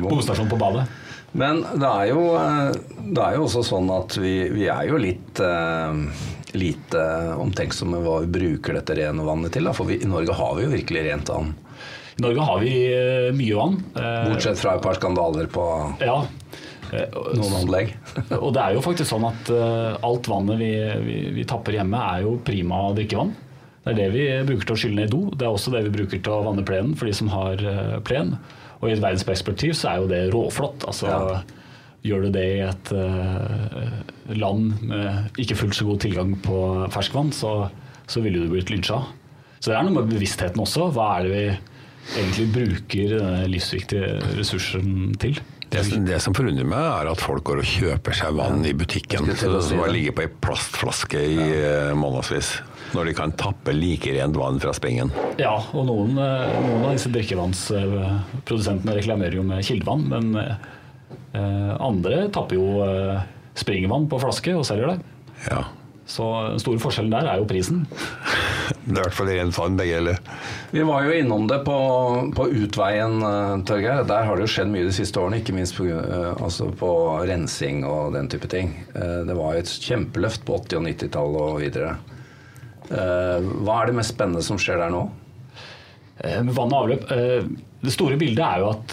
bomstasjon 0.03 0.51
på 0.53 0.59
badet. 0.61 0.85
Men 1.33 1.63
det 1.81 1.89
er 1.89 2.11
jo, 2.13 2.27
eh, 2.37 2.75
det 3.09 3.23
er 3.25 3.39
jo 3.39 3.47
også 3.49 3.63
sånn 3.65 3.89
at 3.95 4.19
vi, 4.21 4.35
vi 4.53 4.67
er 4.69 4.85
jo 4.91 4.99
litt 5.01 5.41
eh, 5.41 6.03
lite 6.53 7.03
omtenksomme 7.41 8.03
hva 8.05 8.19
vi 8.27 8.29
bruker 8.35 8.77
dette 8.77 8.95
rene 8.99 9.25
vannet 9.25 9.55
til. 9.57 9.65
Da. 9.65 9.73
For 9.73 9.89
vi, 9.89 9.97
i 10.05 10.11
Norge 10.11 10.37
har 10.37 10.55
vi 10.59 10.67
jo 10.67 10.73
virkelig 10.75 11.07
rent 11.09 11.33
vann. 11.33 11.55
I 12.19 12.23
Norge 12.27 12.45
har 12.45 12.59
vi 12.61 12.75
eh, 12.93 13.31
mye 13.33 13.57
vann. 13.57 13.79
Eh, 13.97 14.29
Bortsett 14.29 14.61
fra 14.61 14.77
et 14.77 14.85
par 14.85 14.99
skandaler 15.01 15.49
på 15.51 15.65
Ja. 16.05 16.19
Eh, 16.93 17.15
noen 17.39 17.55
anlegg. 17.63 17.95
Og 18.45 18.51
det 18.55 18.63
er 18.63 18.77
jo 18.77 18.85
faktisk 18.85 19.09
sånn 19.15 19.25
at 19.29 19.51
eh, 19.53 19.95
alt 20.05 20.29
vannet 20.29 20.61
vi, 20.61 20.73
vi, 21.07 21.17
vi 21.39 21.47
tapper 21.49 21.79
hjemme, 21.79 22.01
er 22.17 22.27
jo 22.27 22.37
prima 22.45 22.85
drikkevann. 22.97 23.33
Det 23.83 23.95
er 23.95 23.99
det 23.99 24.11
vi 24.15 24.27
bruker 24.47 24.69
til 24.69 24.77
å 24.77 24.81
skylle 24.83 25.01
ned 25.01 25.09
i 25.09 25.15
do. 25.15 25.23
Det 25.35 25.47
er 25.47 25.57
også 25.57 25.73
det 25.75 25.87
vi 25.89 25.95
bruker 25.97 26.21
til 26.21 26.35
å 26.35 26.43
vanne 26.47 26.67
plenen 26.67 26.93
for 26.99 27.09
de 27.09 27.17
som 27.17 27.33
har 27.33 27.65
eh, 27.65 27.97
plen. 28.07 28.37
Og 28.83 28.91
i 28.91 28.95
et 28.95 29.03
verdensperspektiv 29.03 29.75
så 29.79 29.93
er 29.93 30.03
jo 30.03 30.13
det 30.13 30.23
råflott. 30.35 30.87
Altså, 30.91 31.11
Ja. 31.11 31.43
Gjør 32.03 32.25
du 32.25 32.33
det 32.35 32.43
i 32.43 32.63
et 32.67 32.89
uh, 32.99 33.93
land 34.35 34.81
med 34.91 35.37
ikke 35.39 35.55
fullt 35.55 35.77
så 35.79 35.85
god 35.87 36.01
tilgang 36.03 36.33
på 36.43 36.57
ferskvann, 36.91 37.29
så, 37.31 37.69
så 38.11 38.19
ville 38.25 38.41
du 38.43 38.51
blitt 38.51 38.73
lynsja. 38.75 38.97
Så 39.61 39.71
det 39.71 39.77
er 39.79 39.87
noe 39.87 40.01
med 40.01 40.11
bevisstheten 40.11 40.59
også. 40.65 40.89
Hva 40.97 41.05
er 41.21 41.29
det 41.29 41.31
vi 41.31 41.45
egentlig 42.25 42.49
bruker 42.57 43.15
denne 43.15 43.47
livsviktige 43.53 44.17
ressursen 44.35 45.15
til? 45.23 45.39
Det, 45.73 45.83
det 46.05 46.19
som 46.21 46.35
forundrer 46.37 46.67
meg, 46.69 46.83
er 46.83 47.09
at 47.13 47.23
folk 47.23 47.45
går 47.49 47.63
og 47.63 47.69
kjøper 47.69 48.17
seg 48.17 48.37
vann 48.37 48.61
i 48.69 48.75
butikken 48.77 49.31
som 49.39 49.81
bare 49.81 49.95
ligger 49.95 50.17
på 50.17 50.27
ei 50.27 50.31
plastflaske 50.45 51.23
i 51.23 51.39
ja. 51.39 51.95
månedsvis. 51.97 52.55
Når 52.93 53.09
de 53.09 53.15
kan 53.17 53.33
tappe 53.41 53.73
like 53.73 54.13
rent 54.13 54.37
vann 54.37 54.61
fra 54.61 54.75
springen. 54.77 55.13
Ja, 55.41 55.55
og 55.73 55.87
noen, 55.89 56.19
eh, 56.21 56.57
noen 56.61 56.85
av 56.91 56.97
disse 56.99 57.13
drikkevannsprodusentene 57.15 58.99
reklamerer 58.99 59.39
jo 59.39 59.47
med 59.49 59.65
kildevann, 59.65 60.05
men 60.13 60.35
eh, 60.43 61.71
andre 61.81 62.27
tapper 62.35 62.61
jo 62.61 62.83
eh, 62.85 63.23
springvann 63.57 64.11
på 64.13 64.21
flaske 64.21 64.53
og 64.59 64.67
selger 64.69 64.93
det. 64.93 64.99
Ja. 65.49 65.65
Så 66.13 66.29
den 66.51 66.61
store 66.61 66.83
forskjellen 66.83 67.15
der 67.15 67.31
er 67.33 67.41
jo 67.41 67.49
prisen. 67.49 67.87
Det 68.85 68.97
er 68.97 69.01
i 69.01 69.05
hvert 69.05 69.15
fall 69.15 69.31
én 69.31 69.53
fan, 69.55 69.77
begge 69.79 69.97
eller? 70.01 70.19
Vi 70.73 70.83
var 70.89 71.05
jo 71.07 71.13
innom 71.15 71.45
det 71.51 71.61
på, 71.67 71.77
på 72.35 72.47
utveien, 72.63 73.19
eh, 73.23 73.55
Torgeir. 73.69 74.03
Der 74.09 74.25
har 74.27 74.37
det 74.39 74.47
jo 74.47 74.53
skjedd 74.55 74.73
mye 74.73 74.89
de 74.89 74.95
siste 74.97 75.21
årene, 75.21 75.39
ikke 75.43 75.55
minst 75.57 75.77
på, 75.79 75.87
eh, 75.91 76.33
altså 76.43 76.71
på 76.81 76.91
rensing 77.29 77.85
og 77.87 78.13
den 78.17 78.29
type 78.33 78.49
ting. 78.51 78.73
Eh, 78.95 79.23
Det 79.29 79.37
var 79.39 79.55
jo 79.55 79.63
et 79.63 79.75
kjempeløft 79.87 80.45
på 80.49 80.59
80- 80.65 80.81
og 80.81 80.87
90-tallet 80.89 81.41
og 81.47 81.61
videre. 81.63 81.95
Eh, 82.91 83.39
Hva 83.63 83.79
er 83.83 83.87
det 83.93 83.97
mest 84.01 84.15
spennende 84.17 84.43
som 84.43 84.59
skjer 84.59 84.83
der 84.83 84.91
nå? 84.95 85.05
Eh, 86.25 86.43
vann 86.43 86.73
og 86.75 86.83
avløp 86.85 87.09
Det 87.83 87.93
store 87.95 88.17
bildet 88.21 88.43
er 88.47 88.61
jo 88.63 88.69
at 88.71 88.93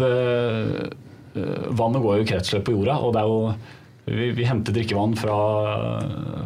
vannet 1.78 2.02
går 2.02 2.22
i 2.24 2.26
kretsløp 2.26 2.64
på 2.66 2.74
jorda. 2.74 2.96
og 3.06 3.14
det 3.14 3.22
er 3.22 3.28
jo 3.30 3.54
vi, 4.16 4.30
vi 4.38 4.46
henter 4.48 4.74
drikkevann 4.76 5.16
fra, 5.20 5.38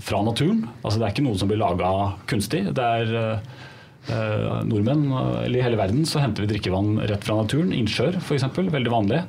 fra 0.03 0.19
naturen. 0.25 0.63
Altså 0.83 0.99
Det 0.99 1.05
er 1.07 1.13
ikke 1.15 1.25
noe 1.27 1.39
som 1.39 1.49
blir 1.51 1.61
laga 1.61 1.89
kunstig. 2.29 2.63
Det 2.75 2.83
er 2.99 3.13
eh, 3.19 3.53
eh, 4.13 4.59
nordmenn, 4.69 5.05
eller 5.45 5.59
i 5.59 5.65
hele 5.65 5.79
verden, 5.79 6.05
så 6.09 6.21
henter 6.23 6.45
vi 6.45 6.51
drikkevann 6.53 6.97
rett 7.09 7.23
fra 7.27 7.37
naturen. 7.39 7.73
Innsjøer 7.75 8.19
f.eks. 8.21 8.47
Veldig 8.57 8.93
vanlig. 8.93 9.23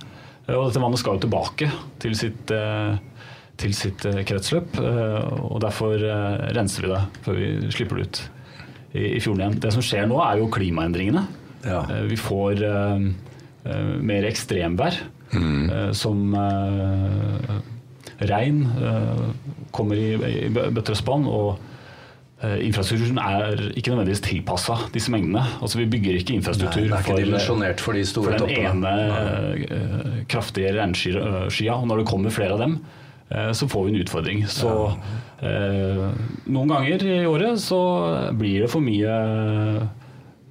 Eh, 0.47 0.55
Og 0.57 0.69
dette 0.71 0.83
vannet 0.85 1.01
skal 1.03 1.19
jo 1.19 1.25
tilbake 1.27 1.71
til 2.05 2.17
sitt, 2.19 2.51
eh, 2.55 2.97
til 3.61 3.75
sitt 3.77 4.05
eh, 4.11 4.23
kretsløp. 4.27 4.79
eh, 4.83 5.29
Og 5.51 5.61
derfor 5.65 5.95
renser 6.57 6.87
vi 6.89 6.93
det 6.95 7.03
før 7.27 7.39
vi 7.41 7.53
slipper 7.75 8.01
det 8.03 8.09
ut 8.09 8.23
i, 8.95 9.05
i 9.17 9.21
fjorden 9.23 9.45
igjen. 9.45 9.61
Det 9.63 9.73
som 9.75 9.83
skjer 9.85 10.07
nå, 10.11 10.19
er 10.23 10.39
jo 10.43 10.51
klimaendringene. 10.55 11.25
Ja. 11.65 11.81
Vi 12.11 12.17
får 12.21 12.61
mer 14.05 14.27
ekstremvær 14.29 14.99
eh, 15.33 15.93
som 15.97 16.35
regn 18.21 18.65
eh, 18.79 19.23
kommer 19.75 19.99
i, 19.99 20.11
i 20.15 20.51
bøtter 20.53 20.95
og 20.95 21.01
spann. 21.01 21.27
og 21.27 21.49
eh, 22.45 22.61
Infrastrukturen 22.67 23.19
er 23.19 23.65
ikke 23.75 23.95
nødvendigvis 23.95 24.25
tilpassa 24.27 24.79
disse 24.95 25.13
mengdene. 25.15 25.45
Altså 25.61 25.81
Vi 25.83 25.89
bygger 25.91 26.21
ikke 26.21 26.37
infrastruktur 26.39 26.85
Nei, 26.85 26.91
ikke 26.91 27.11
for, 27.11 27.23
dimensjonert 27.23 27.85
for 27.85 27.99
de 27.99 28.05
store 28.09 28.39
for 28.39 28.47
den 28.47 28.69
ene 28.69 28.95
eh, 29.65 30.21
kraftige 30.31 30.75
regnskya. 30.79 31.79
Og 31.79 31.89
når 31.91 32.03
det 32.03 32.09
kommer 32.13 32.35
flere 32.35 32.55
av 32.57 32.63
dem, 32.65 32.79
eh, 33.31 33.51
så 33.53 33.69
får 33.71 33.89
vi 33.89 33.95
en 33.95 34.01
utfordring. 34.05 34.47
Så 34.51 34.71
eh, 35.43 36.07
noen 36.47 36.73
ganger 36.77 37.07
i 37.09 37.21
året 37.27 37.61
så 37.63 37.83
blir 38.39 38.65
det 38.65 38.73
for 38.73 38.85
mye 38.85 39.19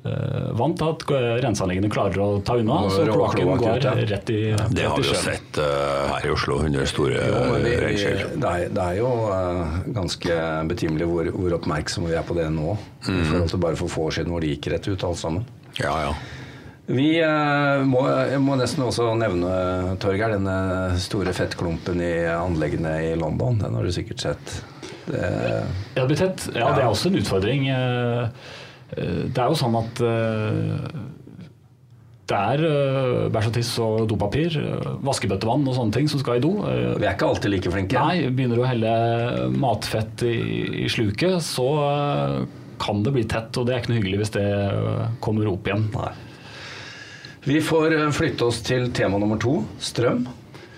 eh, 0.06 0.50
vann 0.60 0.76
til 0.78 0.92
at 0.92 1.06
renseanleggene 1.44 1.90
klarer 1.92 2.22
å 2.24 2.28
ta 2.46 2.58
unna, 2.60 2.80
så 2.92 3.06
kloakken 3.08 3.50
går 3.52 3.80
ut, 3.80 3.88
ja. 3.88 3.94
rett 4.14 4.32
i, 4.34 4.40
Det 4.54 4.86
har 4.88 5.00
vi 5.00 5.08
jo 5.08 5.18
sett 5.18 5.60
uh, 5.62 6.12
her 6.12 6.28
i 6.28 6.34
Oslo 6.34 6.60
under 6.66 6.88
store 6.90 7.24
regnskyll. 7.64 8.24
det, 8.36 8.52
er, 8.52 8.74
det 8.74 8.86
er 8.86 9.00
jo 9.00 9.10
uh, 9.30 9.80
ganske 9.96 10.38
betimelig 10.70 11.10
hvor, 11.10 11.32
hvor 11.38 11.58
oppmerksomme 11.60 12.12
vi 12.12 12.18
er 12.20 12.28
på 12.28 12.38
det 12.38 12.50
nå. 12.54 12.78
I 13.04 13.20
forhold 13.28 13.50
til 13.52 13.62
bare 13.66 13.80
for 13.80 13.92
få 13.92 14.08
år 14.08 14.18
siden 14.20 14.32
hvor 14.32 14.44
det 14.44 14.54
gikk 14.54 14.72
rett 14.74 14.88
ut 14.88 15.04
alt 15.08 15.20
sammen. 15.20 15.48
Ja, 15.80 15.94
ja. 16.08 16.14
Vi 16.84 17.08
må, 17.88 18.02
må 18.44 18.56
nesten 18.60 18.84
også 18.84 19.14
nevne, 19.16 19.96
Torgeir, 20.04 20.34
denne 20.36 21.00
store 21.00 21.32
fettklumpen 21.36 22.02
i 22.04 22.12
anleggene 22.28 22.98
i 23.08 23.14
London. 23.16 23.56
Den 23.62 23.78
har 23.80 23.88
du 23.88 23.92
sikkert 23.96 24.20
sett. 24.26 24.58
Det, 25.06 25.22
Ja, 25.96 26.02
det 26.02 26.08
blir 26.12 26.20
tett. 26.20 26.50
Ja, 26.56 26.74
det 26.76 26.84
er 26.84 26.90
også 26.90 27.10
en 27.12 27.20
utfordring. 27.20 27.70
Det 28.96 29.40
er 29.40 29.50
jo 29.50 29.58
sånn 29.58 29.78
at 29.80 30.02
eh, 30.06 31.04
det 32.30 32.40
er 32.40 32.62
eh, 32.64 33.30
bæsj 33.34 33.48
og 33.50 33.56
tiss 33.58 33.72
og 33.84 34.04
dopapir, 34.08 34.56
eh, 34.56 34.92
vaskebøttevann 35.04 35.66
og 35.68 35.76
sånne 35.76 35.96
ting 35.98 36.10
som 36.12 36.22
skal 36.22 36.40
i 36.40 36.44
do. 36.44 36.54
Eh, 36.70 36.94
vi 36.96 37.08
er 37.08 37.18
ikke 37.18 37.28
alltid 37.28 37.52
like 37.52 37.74
flinke. 37.74 38.00
Nei, 38.00 38.30
begynner 38.32 38.60
du 38.60 38.64
å 38.64 38.70
helle 38.70 38.94
matfett 39.52 40.24
i, 40.28 40.38
i 40.86 40.92
sluket, 40.92 41.44
så 41.44 41.68
eh, 41.84 42.38
kan 42.84 43.04
det 43.04 43.14
bli 43.16 43.26
tett, 43.28 43.52
og 43.60 43.68
det 43.68 43.76
er 43.76 43.84
ikke 43.84 43.92
noe 43.92 44.00
hyggelig 44.00 44.22
hvis 44.24 44.34
det 44.38 44.46
eh, 44.48 45.04
kommer 45.24 45.52
opp 45.52 45.68
igjen. 45.68 45.90
Nei. 45.98 46.14
Vi 47.44 47.60
får 47.64 47.98
eh, 48.00 48.08
flytte 48.16 48.48
oss 48.48 48.64
til 48.64 48.88
tema 48.96 49.20
nummer 49.20 49.42
to, 49.44 49.60
strøm. 49.84 50.24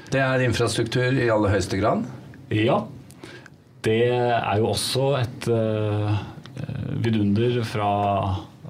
Det 0.09 0.21
er 0.21 0.47
infrastruktur 0.47 1.13
i 1.13 1.29
aller 1.29 1.53
høyeste 1.53 1.77
grad. 1.77 2.05
Ja, 2.53 2.81
det 3.85 4.01
er 4.09 4.61
jo 4.61 4.71
også 4.71 5.11
et 5.19 5.45
eh, 5.53 6.25
vidunder 7.05 7.61
fra 7.67 7.89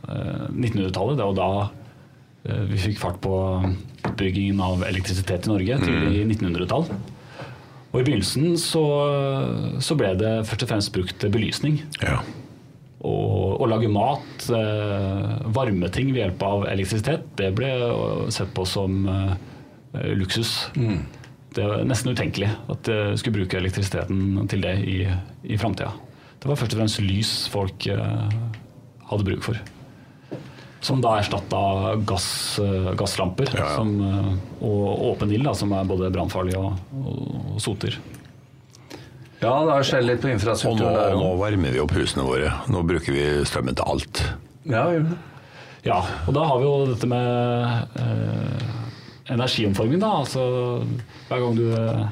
eh, 0.07 0.45
1900-tallet. 0.51 1.17
Det 1.19 1.27
var 1.31 1.35
da 1.39 1.49
eh, 2.45 2.63
vi 2.71 2.79
fikk 2.87 3.01
fart 3.01 3.19
på 3.23 3.35
utbyggingen 4.05 4.61
av 4.63 4.85
elektrisitet 4.87 5.47
i 5.47 5.53
Norge, 5.53 5.81
tidlig 5.83 6.21
i 6.21 6.25
1900-tall. 6.29 6.87
Og 7.95 8.01
i 8.01 8.07
begynnelsen 8.07 8.57
så, 8.59 8.85
så 9.83 9.95
ble 9.95 10.15
det 10.19 10.33
først 10.49 10.65
og 10.65 10.73
fremst 10.73 10.95
brukt 10.95 11.15
til 11.21 11.31
belysning. 11.31 11.79
ja. 12.03 12.19
Og 13.05 13.61
å 13.61 13.67
lage 13.69 13.89
mat, 13.91 14.47
eh, 14.49 15.33
varme 15.53 15.91
ting 15.93 16.07
ved 16.09 16.23
hjelp 16.23 16.45
av 16.47 16.63
elektrisitet, 16.71 17.27
det 17.37 17.51
ble 17.53 17.69
sett 18.33 18.49
på 18.55 18.65
som 18.65 19.03
eh, 19.11 19.35
luksus. 20.17 20.55
Det 21.55 21.63
var 21.63 21.85
nesten 21.87 22.15
utenkelig 22.15 22.49
at 22.71 22.89
jeg 22.89 23.19
skulle 23.21 23.43
bruke 23.43 23.59
elektrisiteten 23.59 24.47
til 24.51 24.65
det 24.65 24.73
i, 24.89 24.97
i 25.45 25.59
framtida. 25.61 25.93
Det 26.45 26.51
var 26.51 26.59
først 26.61 26.75
og 26.75 26.81
fremst 26.83 26.99
lys 27.01 27.29
folk 27.49 27.87
eh, 27.89 28.35
hadde 29.09 29.25
bruk 29.25 29.41
for. 29.47 29.57
Som 30.85 30.99
da 31.01 31.15
erstatta 31.17 31.95
gass, 32.05 32.27
eh, 32.61 32.91
gasslamper 32.93 33.49
Ja, 33.49 33.63
ja. 33.63 33.71
Som, 33.79 33.95
eh, 34.05 34.27
og 34.61 35.07
åpen 35.09 35.33
ild, 35.33 35.49
som 35.57 35.73
er 35.73 35.87
både 35.89 36.11
brannfarlig 36.13 36.53
og, 36.59 36.75
og, 37.01 37.23
og 37.55 37.63
soter. 37.65 37.97
Ja, 39.41 39.55
det 39.65 39.73
har 39.73 39.89
skjedd 39.89 40.05
litt 40.05 40.21
på 40.21 40.29
Og 40.29 40.35
nå, 40.35 40.37
infrastrukturen 40.37 40.99
der 40.99 41.17
nå 41.17 41.33
varmer 41.41 41.73
vi 41.73 41.81
opp 41.81 41.97
husene 41.97 42.27
våre. 42.29 42.53
Nå 42.69 42.85
bruker 42.93 43.17
vi 43.17 43.25
strømmen 43.49 43.81
til 43.81 43.89
alt. 43.95 44.21
Ja, 44.69 44.85
gjør 44.93 45.09
det. 45.09 45.17
Ja, 45.85 45.99
og 46.25 46.33
da 46.37 46.45
har 46.45 46.61
vi 46.61 46.69
jo 46.69 46.77
dette 46.93 47.09
med 47.09 47.97
eh, 48.05 48.69
energiomforming, 49.33 49.97
da. 50.01 50.13
Altså 50.21 50.45
hver 51.27 51.41
gang 51.41 51.57
du 51.57 51.65
eh, 51.73 52.05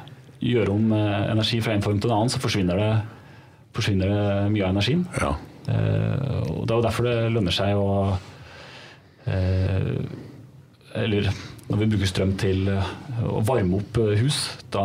gjør 0.50 0.74
om 0.74 0.94
eh, 0.98 1.22
energi 1.32 1.62
fra 1.62 1.78
en 1.78 1.86
form 1.86 2.02
til 2.02 2.10
en 2.10 2.18
annen, 2.20 2.34
så 2.34 2.42
forsvinner 2.42 2.82
det, 2.82 2.92
forsvinner 3.74 4.08
det 4.14 4.52
mye 4.54 4.66
av 4.68 4.74
energien. 4.76 5.06
Ja. 5.20 5.34
Eh, 5.68 6.52
og 6.52 6.66
det 6.68 6.74
er 6.74 6.78
jo 6.80 6.86
derfor 6.86 7.08
det 7.08 7.16
lønner 7.34 7.56
seg 7.56 7.78
å 7.80 7.90
eh, 9.26 9.94
Eller 11.04 11.30
når 11.72 11.80
vi 11.80 11.88
bruker 11.94 12.10
strøm 12.10 12.34
til 12.38 12.68
eh, 12.70 12.90
å 13.26 13.40
varme 13.48 13.80
opp 13.80 13.98
hus, 14.20 14.42
da 14.74 14.84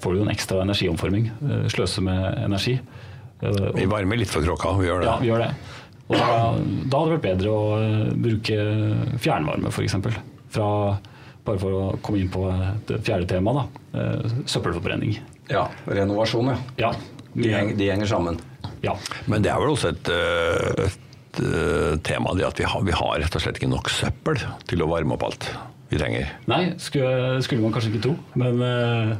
får 0.00 0.12
du 0.14 0.20
jo 0.20 0.26
en 0.26 0.32
ekstra 0.32 0.62
energiomforming. 0.64 1.30
Sløse 1.72 2.02
med 2.04 2.38
energi. 2.44 2.78
Eh, 3.42 3.48
og- 3.48 3.74
Vi 3.80 3.86
varmer 3.90 4.16
litt 4.20 4.28
for 4.30 4.42
kråka, 4.44 4.76
vi 4.78 4.86
gjør 4.88 5.00
det. 5.00 5.06
ja, 5.10 5.18
vi 5.18 5.28
gjør 5.32 5.38
det. 5.46 5.54
Og 6.10 6.16
da, 6.18 6.26
da 6.90 6.98
hadde 6.98 7.10
det 7.10 7.16
vært 7.16 7.26
bedre 7.28 7.50
å 7.54 7.62
bruke 8.18 8.56
fjernvarme, 9.22 9.68
f.eks. 9.70 9.94
Fra 10.50 10.98
Bare 11.42 11.56
for 11.58 11.72
å 11.72 11.84
komme 12.04 12.18
inn 12.20 12.28
på 12.28 12.42
det 12.86 12.98
fjerde 13.00 13.26
temaet, 13.26 13.62
da. 13.94 13.98
Eh, 13.98 14.32
søppelforbrenning. 14.44 15.14
Ja, 15.48 15.62
renovasjon, 15.88 16.50
ja. 16.52 16.56
Ja. 16.76 16.90
De, 17.34 17.48
henger, 17.52 17.76
de 17.78 17.90
henger 17.92 18.10
sammen. 18.10 18.40
ja. 18.82 18.96
Men 19.30 19.42
det 19.44 19.52
er 19.52 19.60
vel 19.62 19.74
også 19.74 19.92
et, 19.94 20.08
øh, 20.10 20.86
et 20.88 21.42
øh, 21.46 21.98
tema 22.06 22.32
det 22.38 22.46
at 22.48 22.58
vi 22.58 22.66
har, 22.66 22.82
vi 22.86 22.94
har 22.96 23.20
rett 23.22 23.36
og 23.38 23.44
slett 23.44 23.60
ikke 23.60 23.70
nok 23.70 23.90
søppel 23.92 24.40
til 24.70 24.82
å 24.82 24.88
varme 24.90 25.14
opp 25.14 25.28
alt 25.28 25.50
vi 25.90 25.98
trenger. 25.98 26.32
Nei, 26.50 26.62
skulle, 26.78 27.38
skulle 27.42 27.62
man 27.64 27.72
kanskje 27.74 27.90
ikke 27.94 28.02
tro, 28.08 28.16
men 28.38 28.60
eh, 28.62 29.14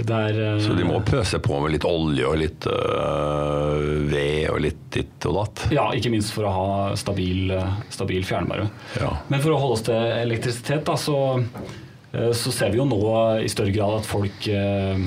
det 0.00 0.16
er 0.30 0.38
eh, 0.42 0.62
Så 0.64 0.74
de 0.78 0.86
må 0.88 0.96
pøse 1.06 1.38
på 1.44 1.58
med 1.62 1.74
litt 1.76 1.84
olje 1.86 2.24
og 2.26 2.38
litt 2.40 2.66
øh, 2.70 4.08
ved 4.10 4.48
og 4.50 4.58
litt 4.64 4.80
ditt 4.94 5.26
og 5.30 5.36
datt. 5.40 5.64
Ja, 5.74 5.88
ikke 5.96 6.10
minst 6.12 6.32
for 6.34 6.48
å 6.48 6.54
ha 6.54 6.70
stabil, 6.98 7.50
eh, 7.54 7.76
stabil 7.94 8.24
fjernvarme. 8.26 8.70
Ja. 8.98 9.12
Men 9.30 9.42
for 9.44 9.54
å 9.54 9.60
holde 9.62 9.78
oss 9.78 9.84
til 9.86 9.98
elektrisitet, 10.16 10.82
da, 10.88 10.96
så, 10.98 11.18
eh, 12.14 12.30
så 12.34 12.54
ser 12.54 12.72
vi 12.74 12.80
jo 12.80 12.88
nå 12.90 13.00
i 13.44 13.50
større 13.52 13.74
grad 13.76 14.00
at 14.00 14.08
folk 14.08 14.48
eh, 14.50 14.96
eh, 14.98 15.04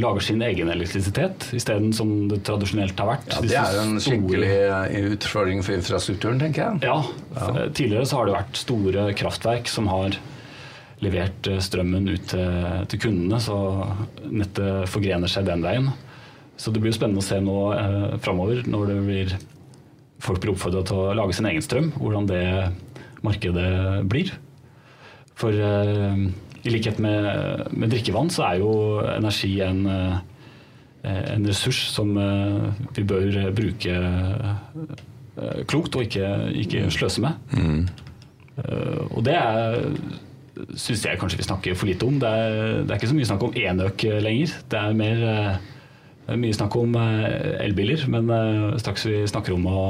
lager 0.00 0.24
sin 0.24 0.42
egen 0.44 0.68
elektrisitet, 0.72 1.46
isteden 1.56 1.92
som 1.96 2.10
det 2.30 2.42
tradisjonelt 2.48 2.98
har 3.00 3.08
vært. 3.14 3.30
Ja, 3.32 3.40
det 3.46 3.56
er 3.60 3.76
jo 3.78 3.84
en 3.86 4.02
skikkelig 4.04 4.50
eh, 4.56 5.06
utfordring 5.14 5.62
for 5.66 5.76
infrastrukturen, 5.78 6.40
tenker 6.42 6.66
jeg. 6.66 6.82
Ja, 6.88 6.98
f- 7.36 7.72
tidligere 7.78 8.08
så 8.10 8.20
har 8.20 8.28
det 8.30 8.36
vært 8.36 8.60
store 8.60 9.06
kraftverk 9.20 9.70
som 9.72 9.88
har 9.92 10.18
levert 11.00 11.48
eh, 11.48 11.60
strømmen 11.64 12.10
ut 12.12 12.26
til, 12.34 12.68
til 12.92 13.02
kundene, 13.06 13.38
så 13.40 13.56
nettet 14.28 14.90
forgrener 14.92 15.30
seg 15.32 15.46
den 15.48 15.64
veien. 15.64 15.88
Så 16.60 16.68
det 16.74 16.82
blir 16.84 16.92
jo 16.92 16.98
spennende 16.98 17.22
å 17.22 17.24
se 17.24 17.38
nå 17.40 17.56
eh, 17.72 18.18
framover, 18.20 18.60
når 18.68 18.90
det 18.92 18.98
blir, 19.06 19.34
folk 20.20 20.42
blir 20.44 20.52
oppfordra 20.52 20.82
til 20.90 20.98
å 21.06 21.14
lage 21.16 21.38
sin 21.38 21.48
egen 21.48 21.64
strøm, 21.64 21.88
hvordan 21.96 22.28
det 22.28 22.44
markedet 23.24 23.70
blir. 24.12 24.34
For 25.40 25.56
eh, 25.56 26.26
i 26.64 26.72
likhet 26.72 26.98
med, 27.00 27.66
med 27.72 27.92
drikkevann, 27.92 28.30
så 28.32 28.44
er 28.50 28.60
jo 28.60 28.72
energi 29.14 29.52
en, 29.64 29.84
eh, 29.86 30.18
en 31.34 31.46
ressurs 31.48 31.80
som 31.94 32.12
eh, 32.20 32.86
vi 32.96 33.04
bør 33.08 33.38
bruke 33.56 33.96
eh, 33.96 35.60
klokt 35.70 35.96
og 35.96 36.04
ikke, 36.04 36.26
ikke 36.64 36.88
sløse 36.92 37.24
med. 37.24 37.38
Mm. 37.56 37.88
og 39.16 39.22
det 39.24 39.32
er 39.32 39.78
syns 40.76 41.06
jeg 41.06 41.16
kanskje 41.16 41.38
vi 41.38 41.46
snakker 41.46 41.76
for 41.78 41.88
lite 41.88 42.04
om. 42.04 42.18
Det 42.20 42.28
er, 42.28 42.82
det 42.82 42.90
er 42.90 42.98
ikke 42.98 43.08
så 43.08 43.16
mye 43.16 43.28
snakk 43.30 43.44
om 43.46 43.54
enøk 43.56 44.04
lenger. 44.20 44.52
Det 44.68 44.80
er 44.80 44.98
mer 44.98 45.22
det 46.26 46.34
er 46.34 46.42
mye 46.42 46.58
snakk 46.58 46.76
om 46.76 46.98
elbiler, 47.00 48.04
men 48.12 48.28
straks 48.82 49.06
vi 49.08 49.22
snakker 49.30 49.56
om 49.56 49.64
å, 49.70 49.80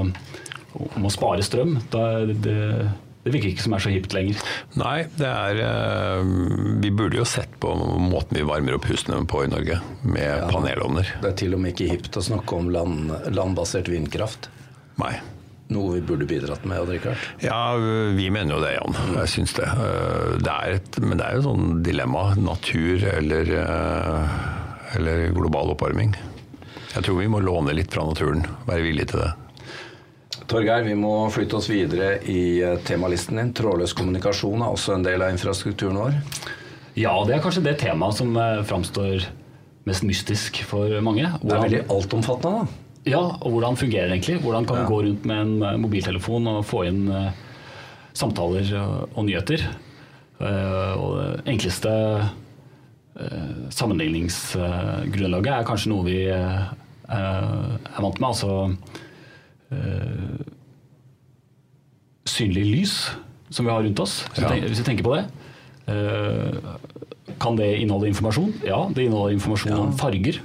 om 0.87 1.09
å 1.09 1.11
spare 1.11 1.43
strøm, 1.43 1.81
da 1.91 2.05
er 2.21 2.31
det, 2.47 2.61
det 3.21 3.35
virker 3.35 3.51
ikke 3.51 3.65
som 3.67 3.75
er 3.77 3.83
så 3.85 3.91
hipt 3.93 4.15
lenger. 4.17 4.45
Nei, 4.81 5.03
det 5.19 5.29
er 5.29 5.59
øh, 5.67 6.31
Vi 6.81 6.93
burde 6.97 7.19
jo 7.21 7.27
sett 7.29 7.53
på 7.61 7.75
måten 7.77 8.39
vi 8.39 8.47
varmer 8.49 8.79
opp 8.79 8.89
husene 8.89 9.19
på 9.29 9.43
i 9.45 9.51
Norge, 9.53 9.77
med 10.09 10.47
panelovner. 10.49 11.11
Det 11.21 11.35
er 11.35 11.37
til 11.43 11.57
og 11.57 11.61
med 11.61 11.75
ikke 11.75 11.91
hipt 11.93 12.17
å 12.17 12.25
snakke 12.25 12.57
om 12.57 12.71
land, 12.73 13.13
landbasert 13.29 13.93
vindkraft. 13.93 14.49
Nei. 15.03 15.19
Noe 15.71 15.99
vi 15.99 16.01
burde 16.03 16.27
bidratt 16.27 16.65
med, 16.67 16.89
Richard. 16.89 17.21
Ja, 17.45 17.77
vi 18.17 18.27
mener 18.33 18.57
jo 18.57 18.63
det, 18.65 18.73
Jan. 18.75 18.97
Jeg 19.21 19.33
syns 19.37 19.55
det. 19.59 19.69
Øh, 19.69 20.41
det 20.41 20.57
er 20.57 20.79
et, 20.81 20.99
men 21.05 21.21
det 21.21 21.29
er 21.29 21.37
jo 21.39 21.45
sånn 21.51 21.69
dilemma. 21.87 22.25
Natur 22.41 23.05
eller, 23.13 23.53
øh, 23.61 24.41
eller 24.97 25.29
global 25.37 25.77
oppvarming. 25.77 26.17
Jeg 26.97 27.05
tror 27.07 27.21
vi 27.21 27.29
må 27.31 27.45
låne 27.45 27.77
litt 27.77 27.93
fra 27.95 28.09
naturen. 28.09 28.43
Være 28.65 28.89
villige 28.89 29.13
til 29.13 29.23
det. 29.27 29.31
Torgeir, 30.51 30.83
vi 30.83 30.97
må 30.99 31.15
flytte 31.31 31.61
oss 31.61 31.69
videre 31.71 32.17
i 32.27 32.59
eh, 32.65 32.79
temalisten 32.83 33.39
din. 33.39 33.53
Trådløs 33.55 33.95
kommunikasjon 33.95 34.65
er 34.65 34.73
også 34.73 34.97
en 34.97 35.05
del 35.07 35.23
av 35.23 35.31
infrastrukturen 35.31 36.01
vår. 36.01 36.17
Ja, 36.99 37.13
det 37.27 37.37
er 37.37 37.43
kanskje 37.45 37.63
det 37.69 37.77
temaet 37.79 38.19
som 38.19 38.35
eh, 38.35 38.63
framstår 38.67 39.29
mest 39.87 40.05
mystisk 40.07 40.59
for 40.67 40.91
mange. 41.07 41.29
Det 41.43 41.55
er 41.55 41.63
veldig 41.63 41.85
altomfattende, 41.95 42.65
da. 42.65 42.87
Ja, 43.09 43.21
og 43.39 43.55
hvordan 43.55 43.79
fungerer 43.81 44.11
det 44.11 44.19
egentlig? 44.19 44.41
Hvordan 44.43 44.67
kan 44.69 44.83
du 44.83 44.91
gå 44.91 44.99
rundt 45.07 45.29
med 45.29 45.39
en 45.45 45.63
eh, 45.69 45.79
mobiltelefon 45.81 46.51
og 46.51 46.67
få 46.69 46.83
inn 46.89 47.05
uh, 47.09 47.31
samtaler 48.19 48.75
og, 48.81 49.15
og 49.15 49.29
nyheter? 49.29 49.65
Uh, 50.41 50.93
og 50.99 51.13
det 51.21 51.55
enkleste 51.55 51.93
uh, 52.19 53.55
sammenligningsgrunnlaget 53.77 55.53
er 55.55 55.69
kanskje 55.69 55.95
noe 55.95 56.09
vi 56.09 56.19
er 56.27 56.75
vant 57.11 58.21
med. 58.21 58.29
Altså 58.29 58.51
eh, 59.71 60.45
synlig 62.29 62.65
lys 62.71 62.95
som 63.51 63.67
vi 63.67 63.73
har 63.73 63.83
rundt 63.83 64.01
oss. 64.01 64.25
Hvis, 64.35 64.45
Ja. 64.45 64.49
vi 64.55 64.85
tenker, 64.87 65.05
på 65.05 65.17
det. 65.17 65.25
Eh, 65.89 66.59
Kan 67.41 67.57
det 67.57 67.79
inneholde 67.81 68.09
informasjon? 68.09 68.53
Ja, 68.67 68.89
det 68.93 69.05
inneholder 69.07 69.33
informasjon 69.33 69.73
om 69.73 69.93
farger. 69.97 70.41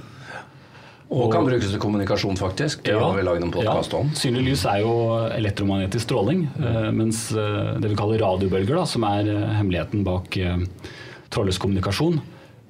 Og 1.10 1.30
kan 1.32 1.44
brukes 1.44 1.70
til 1.70 1.78
kommunikasjon, 1.78 2.36
faktisk. 2.36 2.82
Det 2.84 2.94
har 2.98 3.12
vi 3.14 3.22
laget 3.22 3.44
en 3.44 3.52
podkast 3.52 3.92
om. 3.94 4.08
Synlig 4.14 4.44
lys 4.48 4.64
er 4.64 4.80
jo 4.80 5.28
elektromagnetisk 5.30 6.06
stråling, 6.08 6.48
eh, 6.58 6.90
mens 6.90 7.30
eh, 7.32 7.76
det 7.78 7.90
vi 7.90 7.94
kaller 7.96 8.18
radiobølger, 8.18 8.74
da, 8.80 8.84
som 8.84 9.04
er 9.04 9.28
eh, 9.28 9.52
hemmeligheten 9.58 10.02
bak 10.04 10.36
eh, 10.36 10.56
trådløs 11.30 11.58
kommunikasjon, 11.58 12.20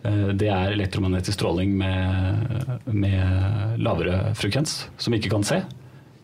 det 0.07 0.47
er 0.49 0.71
elektromagnetisk 0.71 1.33
stråling 1.35 1.73
med, 1.79 2.79
med 2.87 3.79
lavere 3.83 4.35
frekvens, 4.39 4.87
som 4.99 5.11
vi 5.13 5.19
ikke 5.19 5.33
kan 5.33 5.43
se, 5.43 5.63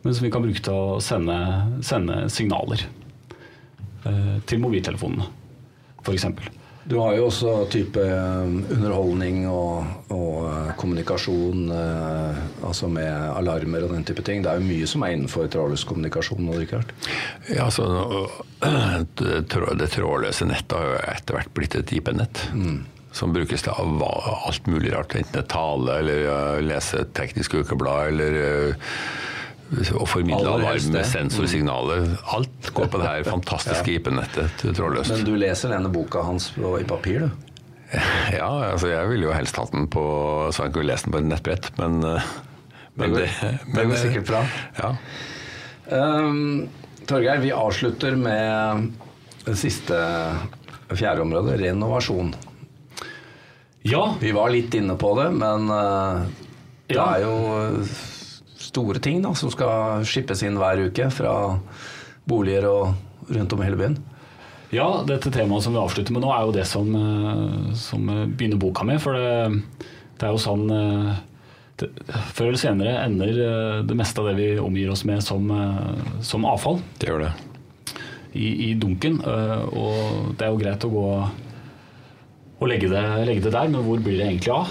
men 0.03 0.15
som 0.15 0.27
vi 0.27 0.33
kan 0.35 0.43
bruke 0.45 0.63
til 0.65 0.75
å 0.75 0.99
sende, 1.05 1.37
sende 1.87 2.25
signaler 2.33 2.83
eh, 4.07 4.35
til 4.51 4.63
mobiltelefonene, 4.65 5.29
f.eks. 6.03 6.27
Du 6.83 6.97
har 6.99 7.15
jo 7.15 7.29
også 7.29 7.51
type 7.71 8.03
eh, 8.03 8.41
underholdning 8.75 9.45
og, 9.47 9.85
og 10.11 10.39
eh, 10.49 10.71
kommunikasjon, 10.81 11.69
eh, 11.71 12.41
altså 12.67 12.89
med 12.91 13.07
alarmer 13.37 13.87
og 13.87 13.93
den 13.95 14.03
type 14.09 14.25
ting. 14.27 14.43
Det 14.43 14.51
er 14.51 14.59
jo 14.59 14.67
mye 14.67 14.89
som 14.91 15.05
er 15.07 15.15
innenfor 15.15 15.47
trådløs 15.53 15.85
kommunikasjon 15.87 16.43
nå, 16.43 16.57
Rikard. 16.59 16.91
Ja, 17.55 17.69
så 17.71 17.87
nå- 17.87 18.25
det 19.23 19.45
trå- 19.55 19.77
det 19.79 19.93
trådløse 19.95 20.51
nettet 20.51 20.75
har 20.75 20.89
jo 20.91 20.99
etter 21.15 21.39
hvert 21.39 21.55
blitt 21.55 21.79
et 21.79 21.95
IP-nett. 21.95 22.49
Som 23.15 23.35
brukes 23.37 23.63
til 23.63 23.75
alt 23.77 24.67
mulig 24.67 24.91
rart. 24.95 25.15
Enten 25.15 25.37
det 25.37 25.45
er 25.45 25.51
tale 25.53 25.99
eller 26.03 26.23
uh, 26.27 26.61
lese 26.65 27.05
tekniske 27.15 27.15
teknisk 27.19 27.59
ukeblad 27.61 28.09
eller 28.11 28.39
å 29.97 30.05
formidle 30.07 30.53
alarm 30.57 30.91
med 30.93 31.07
sensorsignaler. 31.09 32.11
Alt 32.37 32.69
går 32.77 32.91
på 32.93 33.01
det 33.01 33.07
her 33.09 33.25
fantastiske 33.35 33.95
IP-nettet 33.99 34.63
trådløst. 34.77 35.15
Men 35.17 35.25
du 35.25 35.35
leser 35.41 35.73
denne 35.73 35.89
boka 35.93 36.23
hans 36.27 36.51
i 36.59 36.85
papir, 36.89 37.27
du? 37.27 37.31
Ja, 38.33 38.49
altså 38.73 38.89
jeg 38.89 39.09
ville 39.11 39.27
jo 39.29 39.33
helst 39.37 39.57
hatt 39.61 39.73
den 39.75 39.89
på 39.93 40.03
så 40.53 40.65
han 40.67 40.73
kunne 40.73 40.89
lest 40.89 41.05
den 41.09 41.13
på 41.13 41.21
et 41.21 41.29
nettbrett, 41.29 41.67
men, 41.81 41.99
uh, 42.05 42.23
men 42.97 43.13
Det 43.19 43.27
går- 43.29 43.75
det 43.77 43.85
går 43.91 44.01
sikkert 44.01 44.27
bra. 44.31 44.45
Ja. 44.79 44.93
Um, 45.93 46.69
Torgeir, 47.09 47.41
vi 47.43 47.51
avslutter 47.53 48.17
med 48.17 48.93
det 49.45 49.57
siste 49.61 49.99
fjerde 50.93 51.25
området, 51.25 51.59
renovasjon. 51.61 52.35
Ja, 53.83 54.15
Vi 54.21 54.31
var 54.33 54.53
litt 54.55 54.75
inne 54.79 54.95
på 55.01 55.11
det, 55.19 55.31
men 55.35 55.69
uh, 55.69 56.23
det 56.89 56.97
Ja. 56.97 57.07
er 57.17 57.25
jo 57.25 57.85
store 58.73 59.01
ting 59.05 59.21
da, 59.25 59.35
som 59.37 59.51
skal 59.53 60.03
skippes 60.09 60.43
inn 60.49 60.57
hver 60.61 60.81
uke 60.89 61.11
fra 61.13 61.35
boliger 62.29 62.65
og 62.71 63.29
rundt 63.33 63.53
om 63.53 63.61
i 63.63 63.67
hele 63.69 63.79
byen. 63.81 63.99
Ja, 64.73 64.87
dette 65.05 65.29
temaet 65.35 65.67
som 65.67 65.75
vi 65.77 65.81
avslutter 65.83 66.15
med 66.17 66.25
nå, 66.25 66.31
er 66.33 66.47
jo 66.49 66.55
det 66.57 66.65
som, 66.71 66.89
eh, 66.97 67.75
som 67.77 68.07
begynner 68.33 68.57
boka 68.63 68.87
med. 68.89 69.03
For 69.05 69.13
det, 69.13 69.61
det 70.17 70.25
er 70.25 70.33
jo 70.33 70.41
sånn 70.41 70.65
eh, 70.73 71.11
det, 71.83 71.91
Før 72.33 72.49
eller 72.49 72.61
senere 72.63 72.95
ender 73.05 73.33
eh, 73.45 73.83
det 73.85 73.97
meste 73.99 74.23
av 74.23 74.31
det 74.31 74.37
vi 74.41 74.49
omgir 74.63 74.93
oss 74.95 75.05
med, 75.09 75.21
som, 75.27 75.45
eh, 75.53 76.17
som 76.25 76.47
avfall 76.49 76.81
Det 77.01 77.11
gjør 77.11 77.27
det. 77.27 77.33
i, 78.33 78.49
i 78.71 78.75
dunken. 78.81 79.21
eh, 79.21 79.63
Og 79.77 80.33
det 80.41 80.47
er 80.49 80.55
jo 80.55 80.63
greit 80.65 80.89
å 80.89 80.93
gå 80.97 81.07
og 82.63 82.69
legge 82.71 82.89
det, 82.89 83.05
legge 83.27 83.43
det 83.45 83.53
der, 83.57 83.69
men 83.69 83.83
hvor 83.83 83.99
blir 84.01 84.17
det 84.21 84.29
egentlig 84.31 84.53
av? 84.55 84.69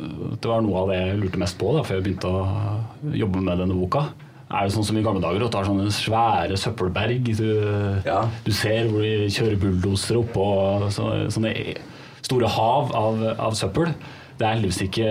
Eh, 0.00 0.36
Det 0.40 0.48
var 0.50 0.60
noe 0.62 0.76
av 0.82 0.88
det 0.90 0.98
jeg 1.00 1.20
lurte 1.22 1.38
mest 1.38 1.58
på 1.58 1.72
da, 1.76 1.82
før 1.82 2.00
jeg 2.00 2.04
begynte 2.04 2.30
å 2.30 3.14
jobbe 3.14 3.40
med 3.42 3.58
denne 3.58 3.74
boka. 3.74 4.08
Er 4.54 4.66
det 4.68 4.74
sånn 4.74 4.84
som 4.84 4.96
i 4.98 5.02
gamle 5.02 5.20
dager, 5.22 5.44
at 5.46 5.50
du 5.50 5.56
har 5.58 5.64
sånne 5.64 5.90
svære 5.90 6.56
søppelberg 6.60 7.24
du, 7.36 8.02
Ja. 8.04 8.28
du 8.44 8.52
ser 8.52 8.86
hvor 8.90 9.00
de 9.02 9.26
kjører 9.32 9.56
bulldosere 9.58 10.20
oppå 10.22 10.90
så, 10.92 11.26
sånne 11.32 11.76
store 12.22 12.46
hav 12.48 12.92
av, 12.94 13.24
av 13.38 13.52
søppel? 13.54 13.94
Det 14.38 14.46
er 14.46 14.54
heldigvis 14.56 14.82
ikke 14.88 15.08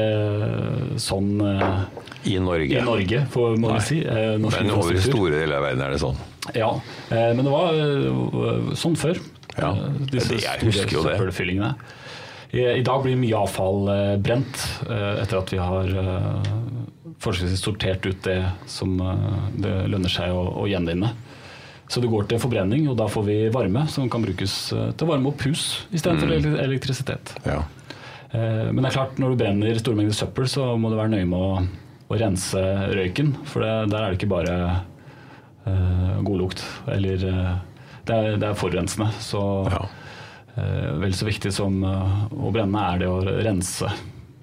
sånn 0.99 1.41
eh, 1.41 2.31
I 2.33 2.37
Norge. 2.39 2.77
i 2.77 2.83
Norge, 2.83 3.25
får 3.31 3.57
må 3.57 3.71
Nei. 3.73 3.79
si. 3.79 4.01
Eh, 4.05 4.37
norsk 4.37 4.61
Men 4.61 4.71
over 4.71 4.99
store 4.99 5.31
deler 5.31 5.57
av 5.57 5.63
verden 5.63 5.81
er 5.81 5.91
det 5.95 5.99
sånn. 6.03 6.17
Ja, 6.55 6.69
eh, 7.09 7.33
men 7.33 7.43
det 7.45 7.51
var 7.51 7.73
eh, 7.73 8.73
sånn 8.75 8.95
før. 8.99 9.19
Ja, 9.57 9.71
Eh, 9.73 9.89
Disse 10.11 10.29
det- 10.29 10.41
jeg 10.43 10.59
husker 10.65 10.91
jo 10.91 11.03
det. 11.03 11.75
Søppelfyllingene. 12.53 12.77
I, 12.77 12.79
I 12.79 12.83
dag 12.85 13.03
blir 13.03 13.17
mye 13.17 13.35
avfall 13.39 13.87
eh, 13.89 14.17
brent 14.21 14.63
eh, 14.89 15.21
etter 15.23 15.37
at 15.39 15.53
vi 15.53 15.57
har 15.57 15.89
forholdsvis 17.23 17.61
sortert 17.63 18.05
ut 18.05 18.21
det 18.25 18.39
som 18.67 18.97
eh, 19.01 19.37
det 19.63 19.75
lønner 19.89 20.09
seg 20.11 20.31
å, 20.33 20.43
å 20.63 20.67
gjenvinne. 20.67 21.13
Så 21.89 22.01
det 22.01 22.09
går 22.09 22.25
til 22.29 22.39
forbrenning, 22.39 22.87
og 22.89 22.95
da 22.97 23.05
får 23.11 23.23
vi 23.27 23.37
varme 23.53 23.83
som 23.91 24.07
kan 24.09 24.23
brukes 24.23 24.71
eh, 24.73 24.91
til 24.97 25.07
å 25.07 25.11
varme 25.13 25.29
opp 25.33 25.41
hus 25.47 25.85
istedenfor 25.93 26.31
Mm. 26.33 26.55
elektrisitet. 26.63 27.35
Ja. 27.45 27.63
Eh, 28.33 28.71
Men 28.71 28.81
det 28.83 28.89
er 28.91 28.97
klart, 28.97 29.19
når 29.19 29.29
du 29.35 29.35
brenner 29.43 29.79
store 29.79 29.95
mengder 29.99 30.13
søppel, 30.17 30.47
så 30.49 30.75
må 30.77 30.89
du 30.89 30.95
være 30.97 31.09
nøye 31.13 31.25
med 31.29 31.39
å, 31.39 31.61
å 32.09 32.17
rense 32.19 32.59
røyken. 32.93 33.35
For 33.45 33.61
det, 33.61 33.73
der 33.91 34.03
er 34.03 34.09
det 34.13 34.17
ikke 34.21 34.31
bare 34.33 34.55
uh, 35.67 36.21
god 36.25 36.39
lukt, 36.41 36.63
eller 36.91 37.23
uh, 37.29 37.53
det, 38.05 38.13
er, 38.15 38.37
det 38.41 38.47
er 38.49 38.57
forurensende. 38.59 39.11
Så 39.23 39.41
Ja. 39.71 39.83
Eh, 40.55 40.89
vel 41.03 41.15
så 41.17 41.29
viktig 41.29 41.53
som 41.55 41.79
eh, 41.83 42.25
å 42.33 42.51
brenne 42.53 42.89
er 42.93 43.03
det 43.03 43.11
å 43.11 43.21
rense 43.23 43.89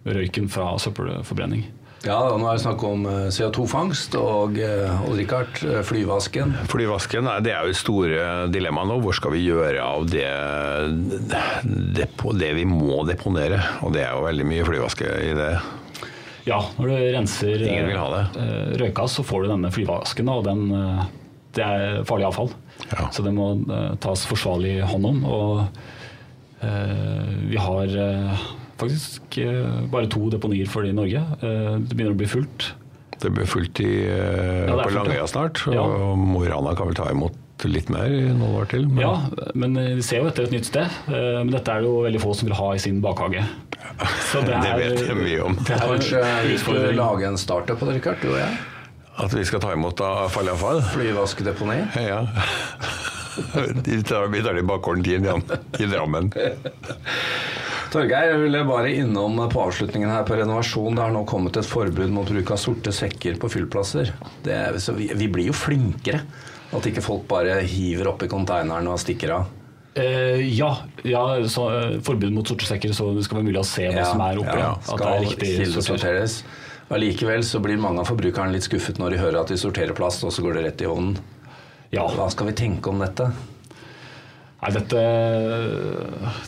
røyken 0.05 0.49
fra 0.51 0.73
søppelforbrenning. 0.81 1.67
Ja, 2.01 2.17
nå 2.33 2.47
er 2.49 2.57
det 2.57 2.63
snakk 2.63 2.81
om 2.89 3.03
eh, 3.09 3.27
CO2-fangst 3.35 4.15
og 4.17 4.57
Odd 4.57 5.21
eh, 5.21 5.81
flyvasken. 5.85 6.55
Flyvasken 6.71 7.29
det 7.45 7.53
er 7.53 7.67
jo 7.67 7.75
et 7.75 7.81
store 7.81 8.23
dilemma 8.53 8.87
nå. 8.89 8.97
Hvor 9.05 9.17
skal 9.17 9.35
vi 9.35 9.43
gjøre 9.45 9.85
av 9.85 10.09
det, 10.09 10.31
det, 11.29 12.09
det 12.41 12.51
vi 12.57 12.65
må 12.69 13.03
deponere? 13.09 13.61
Og 13.85 13.93
det 13.97 14.07
er 14.07 14.17
jo 14.17 14.25
veldig 14.25 14.49
mye 14.49 14.67
flyvaske 14.71 15.13
i 15.27 15.37
det. 15.37 15.53
Ja, 16.49 16.63
når 16.79 16.89
du 16.89 16.97
renser 17.19 17.67
det. 17.69 18.25
røykas, 18.81 19.19
så 19.19 19.25
får 19.27 19.45
du 19.45 19.51
denne 19.53 19.69
flyvasken, 19.71 20.31
og 20.33 20.47
den, 20.49 20.63
det 21.55 21.63
er 21.63 22.01
farlig 22.09 22.31
avfall. 22.31 22.49
Ja. 22.89 23.11
Så 23.13 23.23
det 23.27 23.35
må 23.37 23.53
tas 24.01 24.25
forsvarlig 24.27 24.79
hånd 24.89 25.05
om. 25.13 25.21
Og 25.29 25.61
vi 26.61 27.57
har 27.57 27.95
eh, 27.97 28.43
faktisk 28.81 29.39
eh, 29.39 29.81
bare 29.93 30.09
to 30.13 30.29
deponier 30.33 30.69
for 30.69 30.83
det 30.85 30.91
i 30.93 30.97
Norge. 30.97 31.23
Eh, 31.41 31.77
det 31.81 31.95
begynner 31.97 32.13
å 32.17 32.21
bli 32.21 32.29
fullt. 32.31 32.73
Det 33.21 33.31
blir 33.37 33.49
fullt 33.49 33.81
i, 33.85 33.91
eh, 34.09 34.67
Ja, 34.69 34.77
det 34.77 34.79
er 34.79 34.83
på. 34.85 34.95
Langøya 34.97 35.27
snart. 35.29 35.63
Og 35.69 35.75
Ja. 35.77 35.85
Mo 36.17 36.45
i 36.45 36.49
Rana 36.49 36.75
kan 36.77 36.87
vel 36.89 36.95
ta 36.97 37.11
imot 37.13 37.37
litt 37.69 37.91
mer 37.93 38.07
i 38.09 38.23
noen 38.33 38.55
år 38.63 38.69
til. 38.71 38.87
men- 38.89 39.01
Ja, 39.05 39.21
men 39.55 39.77
eh, 39.77 39.95
vi 39.97 40.03
ser 40.03 40.23
jo 40.23 40.29
etter 40.31 40.45
et 40.45 40.51
nytt 40.55 40.65
sted. 40.65 40.89
Eh, 41.09 41.43
men 41.45 41.51
dette 41.51 41.69
er 41.69 41.81
det 41.83 41.89
jo 41.91 42.03
veldig 42.07 42.21
få 42.23 42.35
som 42.35 42.49
vil 42.49 42.57
ha 42.57 42.71
i 42.73 42.79
sin 42.79 43.01
bakhage. 43.03 43.45
Så 44.33 44.41
Det 44.41 44.57
vet 44.81 44.99
jeg 45.07 45.17
mye 45.17 45.45
om. 45.45 45.57
Det 45.57 45.71
er 45.77 45.87
Kanskje 45.87 46.23
vi 46.49 46.57
skulle 46.59 46.93
lage 46.97 47.25
en 47.29 47.37
startup 47.37 47.79
på 47.79 47.87
det, 47.87 47.97
Rikard, 48.01 48.21
du 48.23 48.29
og 48.33 48.39
jeg? 48.39 48.59
At 49.21 49.35
vi 49.35 49.45
skal 49.45 49.61
ta 49.61 49.73
imot 49.75 50.01
av 50.01 50.31
falleavfall? 50.33 50.81
Flyvaskedeponi. 50.95 51.83
Ja. 52.01 52.25
De 53.85 54.03
tar, 54.03 54.27
vi 54.33 54.43
tar 54.43 54.55
de 54.55 54.63
i 54.63 54.67
bakgården 54.67 55.07
i 55.79 55.87
Drammen. 55.91 56.33
Torgeir, 57.91 58.29
jeg 58.31 58.43
ville 58.45 58.61
bare 58.69 58.91
innom 58.95 59.39
på 59.51 59.63
avslutningen 59.65 60.11
her 60.13 60.23
på 60.27 60.37
renovasjon. 60.39 60.95
Det 60.95 61.03
har 61.03 61.15
nå 61.15 61.25
kommet 61.27 61.59
et 61.59 61.67
forbud 61.67 62.13
mot 62.15 62.29
bruk 62.29 62.53
av 62.55 62.61
sorte 62.63 62.93
sekker 62.95 63.41
på 63.43 63.51
fyllplasser. 63.51 64.13
Det 64.45 64.59
så 64.83 64.95
vi, 64.95 65.09
vi 65.19 65.27
blir 65.33 65.51
jo 65.51 65.57
flinkere. 65.57 66.23
At 66.71 66.87
ikke 66.87 67.03
folk 67.03 67.25
bare 67.31 67.57
hiver 67.67 68.13
oppi 68.13 68.29
konteineren 68.31 68.87
og 68.93 69.01
stikker 69.03 69.35
av. 69.41 69.49
Eh, 69.99 70.39
ja, 70.55 70.71
ja 71.03 71.23
så, 71.51 71.67
eh, 71.75 71.97
forbud 72.07 72.31
mot 72.31 72.47
sorte 72.47 72.69
sekker, 72.69 72.95
så 72.95 73.11
det 73.17 73.25
skal 73.27 73.41
være 73.41 73.49
mulig 73.49 73.59
å 73.59 73.67
se 73.67 73.89
hva 73.91 74.07
som 74.07 74.23
er 74.23 74.39
oppi. 74.39 74.59
ja, 74.63 74.71
at 74.79 75.03
det 75.03 75.11
er 75.11 75.25
riktig 75.27 75.51
kildesorteres. 75.57 76.41
Allikevel 76.95 77.43
så 77.47 77.59
blir 77.63 77.79
mange 77.79 78.03
av 78.03 78.09
forbrukerne 78.11 78.55
litt 78.55 78.67
skuffet 78.67 78.99
når 79.03 79.15
de 79.15 79.21
hører 79.23 79.43
at 79.43 79.51
de 79.51 79.59
sorterer 79.59 79.95
plast, 79.95 80.23
og 80.27 80.35
så 80.35 80.47
går 80.47 80.59
det 80.59 80.65
rett 80.69 80.87
i 80.87 80.91
ovnen. 80.91 81.19
Ja. 81.91 82.07
Hva 82.15 82.29
skal 82.31 82.51
vi 82.51 82.59
tenke 82.59 82.91
om 82.93 83.01
dette? 83.03 83.27
Nei, 84.61 84.71
dette, 84.77 85.03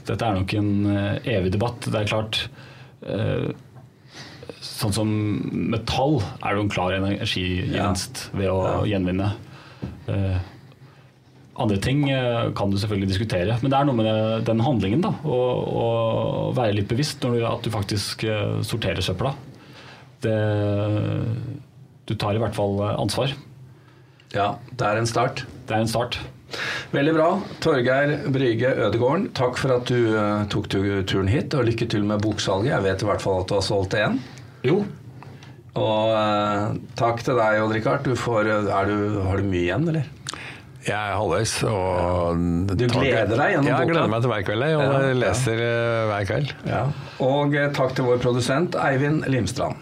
dette 0.05 0.26
er 0.26 0.37
nok 0.37 0.55
en 0.59 0.72
eh, 0.92 1.28
evig 1.38 1.52
debatt. 1.55 1.88
Det 1.88 2.02
er 2.02 2.11
klart 2.11 2.42
eh, 3.09 3.52
Sånn 4.62 4.94
som 4.94 5.11
metall 5.72 6.16
er 6.42 6.52
det 6.52 6.57
jo 6.59 6.62
en 6.64 6.72
klar 6.72 6.94
energigevinst 6.96 8.24
ved 8.35 8.50
å 8.50 8.83
gjenvinne. 8.87 9.28
Eh, 10.11 10.40
andre 11.62 11.78
ting 11.83 12.02
kan 12.57 12.72
du 12.72 12.78
selvfølgelig 12.81 13.11
diskutere, 13.12 13.57
men 13.62 13.70
det 13.70 13.78
er 13.78 13.87
noe 13.87 13.98
med 13.98 14.46
den 14.48 14.62
handlingen. 14.64 15.05
da, 15.05 15.12
Å 15.22 16.50
være 16.57 16.74
litt 16.78 16.90
bevisst 16.90 17.22
når 17.22 17.37
du, 17.37 17.40
at 17.46 17.66
du 17.66 17.70
faktisk 17.74 18.24
sorterer 18.66 19.05
søpla. 19.05 19.35
Det, 20.24 20.35
du 22.11 22.14
tar 22.18 22.35
i 22.38 22.42
hvert 22.42 22.59
fall 22.59 22.81
ansvar. 22.96 23.37
Ja, 24.37 24.55
det 24.79 24.87
er 24.88 25.01
en 25.03 25.09
start. 25.11 25.45
Det 25.68 25.77
er 25.77 25.85
en 25.85 25.90
start. 25.90 26.18
Veldig 26.92 27.12
bra. 27.16 27.29
Torgeir 27.64 28.14
Bryge 28.33 28.71
Ødegården, 28.87 29.31
takk 29.37 29.57
for 29.61 29.73
at 29.79 29.88
du 29.88 30.12
eh, 30.16 30.42
tok 30.53 30.68
turen 30.73 31.31
hit, 31.33 31.55
og 31.57 31.64
lykke 31.68 31.88
til 31.88 32.05
med 32.09 32.21
boksalget. 32.25 32.73
Jeg 32.75 32.85
vet 32.85 33.05
i 33.05 33.09
hvert 33.09 33.25
fall 33.25 33.40
at 33.42 33.49
du 33.49 33.57
har 33.57 33.64
solgt 33.64 33.97
én. 33.97 34.18
Jo, 34.66 34.83
Og 35.75 36.11
uh, 36.12 36.75
takk 37.01 37.23
til 37.25 37.38
deg, 37.40 37.62
Odd 37.64 37.73
Rikard. 37.73 38.03
Du 38.05 38.12
får, 38.21 38.51
er 38.68 38.90
du, 38.90 39.23
har 39.25 39.40
du 39.40 39.47
mye 39.49 39.62
igjen, 39.64 39.87
eller? 39.88 40.11
Jeg 40.83 40.99
er 40.99 41.14
halvveis. 41.16 41.55
Og 41.64 42.42
Du 42.77 42.85
gleder 42.90 43.33
deg 43.38 43.55
gjennom 43.55 43.68
ja, 43.71 43.79
jeg 43.81 43.88
gleder 43.92 44.11
meg 44.12 44.25
til 44.25 44.33
hver 44.35 44.45
kveld, 44.51 44.66
og 44.66 44.83
Ja, 44.83 45.12
leser 45.16 45.62
ja. 45.62 45.73
hver 46.11 46.27
kveld. 46.29 46.53
Ja. 46.68 46.83
Og 47.25 47.57
eh, 47.57 47.71
takk 47.73 47.95
til 47.97 48.09
vår 48.11 48.21
produsent 48.25 48.77
Eivind 48.83 49.25
Limstrand. 49.33 49.81